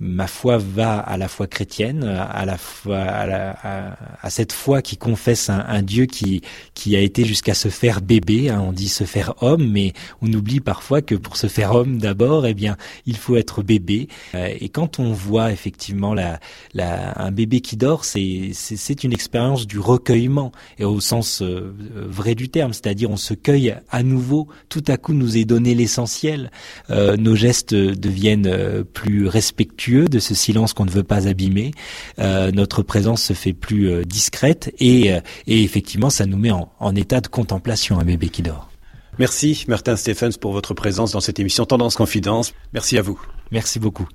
ma 0.00 0.28
foi 0.28 0.58
va 0.58 0.98
à 0.98 1.16
la 1.16 1.28
foi 1.28 1.46
chrétienne, 1.46 2.04
à 2.04 2.44
la 2.46 2.56
foi 2.56 2.98
à, 2.98 3.96
à, 4.22 4.30
cette 4.30 4.52
foi 4.52 4.80
qui 4.80 4.96
confesse 4.96 5.50
un, 5.50 5.82
Dieu 5.82 6.06
qui 6.06 6.42
qui 6.74 6.94
a 6.96 7.00
été 7.00 7.24
jusqu'à 7.24 7.54
se 7.54 7.68
faire 7.68 8.00
bébé. 8.00 8.50
Hein, 8.50 8.60
on 8.60 8.72
dit 8.72 8.88
se 8.88 9.04
faire 9.04 9.34
homme, 9.42 9.68
mais 9.68 9.92
on 10.22 10.32
oublie 10.32 10.60
parfois 10.60 11.02
que 11.02 11.14
pour 11.14 11.36
se 11.36 11.48
faire 11.48 11.74
homme 11.74 11.98
d'abord, 11.98 12.46
eh 12.46 12.54
bien, 12.54 12.76
il 13.06 13.16
faut 13.16 13.36
être 13.36 13.62
bébé. 13.62 14.08
Euh, 14.34 14.54
et 14.60 14.68
quand 14.68 15.00
on 15.00 15.12
voit 15.12 15.52
effectivement 15.52 16.14
la, 16.14 16.38
la 16.74 17.20
un 17.20 17.32
bébé 17.32 17.60
qui 17.60 17.76
dort, 17.76 18.04
c'est 18.04 18.50
c'est 18.52 19.02
une 19.02 19.12
expérience 19.12 19.66
du 19.66 19.78
recueillement 19.78 20.52
et 20.78 20.84
au 20.84 21.00
sens 21.00 21.42
euh, 21.42 21.74
vrai 21.94 22.34
du 22.34 22.48
terme, 22.48 22.72
c'est-à-dire 22.72 23.10
on 23.10 23.16
se 23.16 23.34
cueille 23.34 23.74
à 23.90 24.02
nouveau. 24.02 24.48
Tout 24.68 24.84
à 24.86 24.96
coup, 24.96 25.12
nous 25.12 25.36
est 25.36 25.44
donné 25.44 25.74
l'essentiel. 25.74 26.50
Euh, 26.90 27.16
nos 27.16 27.34
gestes 27.34 27.74
deviennent 27.74 28.84
plus 28.92 29.26
respectueux 29.26 29.87
de 29.90 30.18
ce 30.18 30.34
silence 30.34 30.72
qu'on 30.72 30.84
ne 30.84 30.90
veut 30.90 31.02
pas 31.02 31.26
abîmer. 31.28 31.72
Euh, 32.18 32.50
notre 32.52 32.82
présence 32.82 33.22
se 33.22 33.32
fait 33.32 33.52
plus 33.52 33.88
euh, 33.88 34.04
discrète 34.04 34.72
et, 34.78 35.12
euh, 35.12 35.20
et, 35.46 35.62
effectivement, 35.62 36.10
ça 36.10 36.26
nous 36.26 36.38
met 36.38 36.50
en, 36.50 36.70
en 36.78 36.94
état 36.94 37.20
de 37.20 37.28
contemplation 37.28 37.98
un 37.98 38.04
bébé 38.04 38.28
qui 38.28 38.42
dort. 38.42 38.70
Merci 39.18 39.64
Martin 39.66 39.96
Stephens 39.96 40.38
pour 40.40 40.52
votre 40.52 40.74
présence 40.74 41.12
dans 41.12 41.20
cette 41.20 41.40
émission 41.40 41.64
Tendance 41.64 41.96
Confidence. 41.96 42.54
Merci 42.72 42.98
à 42.98 43.02
vous. 43.02 43.20
Merci 43.50 43.80
beaucoup. 43.80 44.06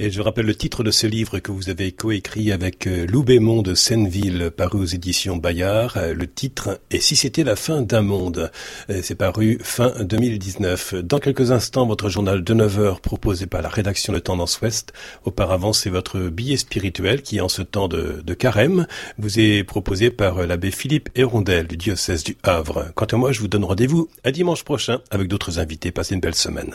Et 0.00 0.12
je 0.12 0.20
rappelle 0.20 0.46
le 0.46 0.54
titre 0.54 0.84
de 0.84 0.92
ce 0.92 1.08
livre 1.08 1.40
que 1.40 1.50
vous 1.50 1.70
avez 1.70 1.90
coécrit 1.90 2.52
avec 2.52 2.86
euh, 2.86 3.04
Lou 3.06 3.24
Bémond 3.24 3.62
de 3.62 3.74
Senneville, 3.74 4.52
paru 4.56 4.78
aux 4.78 4.84
éditions 4.84 5.36
Bayard. 5.36 5.96
Euh, 5.96 6.14
le 6.14 6.28
titre 6.28 6.80
est 6.92 7.00
Si 7.00 7.16
c'était 7.16 7.42
la 7.42 7.56
fin 7.56 7.82
d'un 7.82 8.02
monde. 8.02 8.52
Euh, 8.90 9.00
c'est 9.02 9.16
paru 9.16 9.58
fin 9.60 9.92
2019. 10.00 10.94
Dans 11.02 11.18
quelques 11.18 11.50
instants, 11.50 11.84
votre 11.84 12.08
journal 12.08 12.44
de 12.44 12.54
9 12.54 12.78
heures 12.78 13.00
proposé 13.00 13.46
par 13.46 13.60
la 13.60 13.68
rédaction 13.68 14.12
de 14.12 14.20
Tendance 14.20 14.60
Ouest. 14.60 14.92
Auparavant, 15.24 15.72
c'est 15.72 15.90
votre 15.90 16.20
billet 16.20 16.56
spirituel 16.56 17.22
qui, 17.22 17.40
en 17.40 17.48
ce 17.48 17.62
temps 17.62 17.88
de, 17.88 18.22
de 18.24 18.34
carême, 18.34 18.86
vous 19.18 19.40
est 19.40 19.64
proposé 19.64 20.10
par 20.10 20.46
l'abbé 20.46 20.70
Philippe 20.70 21.08
Hérondel 21.16 21.66
du 21.66 21.76
diocèse 21.76 22.22
du 22.22 22.36
Havre. 22.44 22.92
Quant 22.94 23.06
à 23.06 23.16
moi, 23.16 23.32
je 23.32 23.40
vous 23.40 23.48
donne 23.48 23.64
rendez-vous 23.64 24.08
à 24.22 24.30
dimanche 24.30 24.62
prochain 24.62 25.00
avec 25.10 25.26
d'autres 25.26 25.58
invités. 25.58 25.90
Passez 25.90 26.14
une 26.14 26.20
belle 26.20 26.36
semaine. 26.36 26.74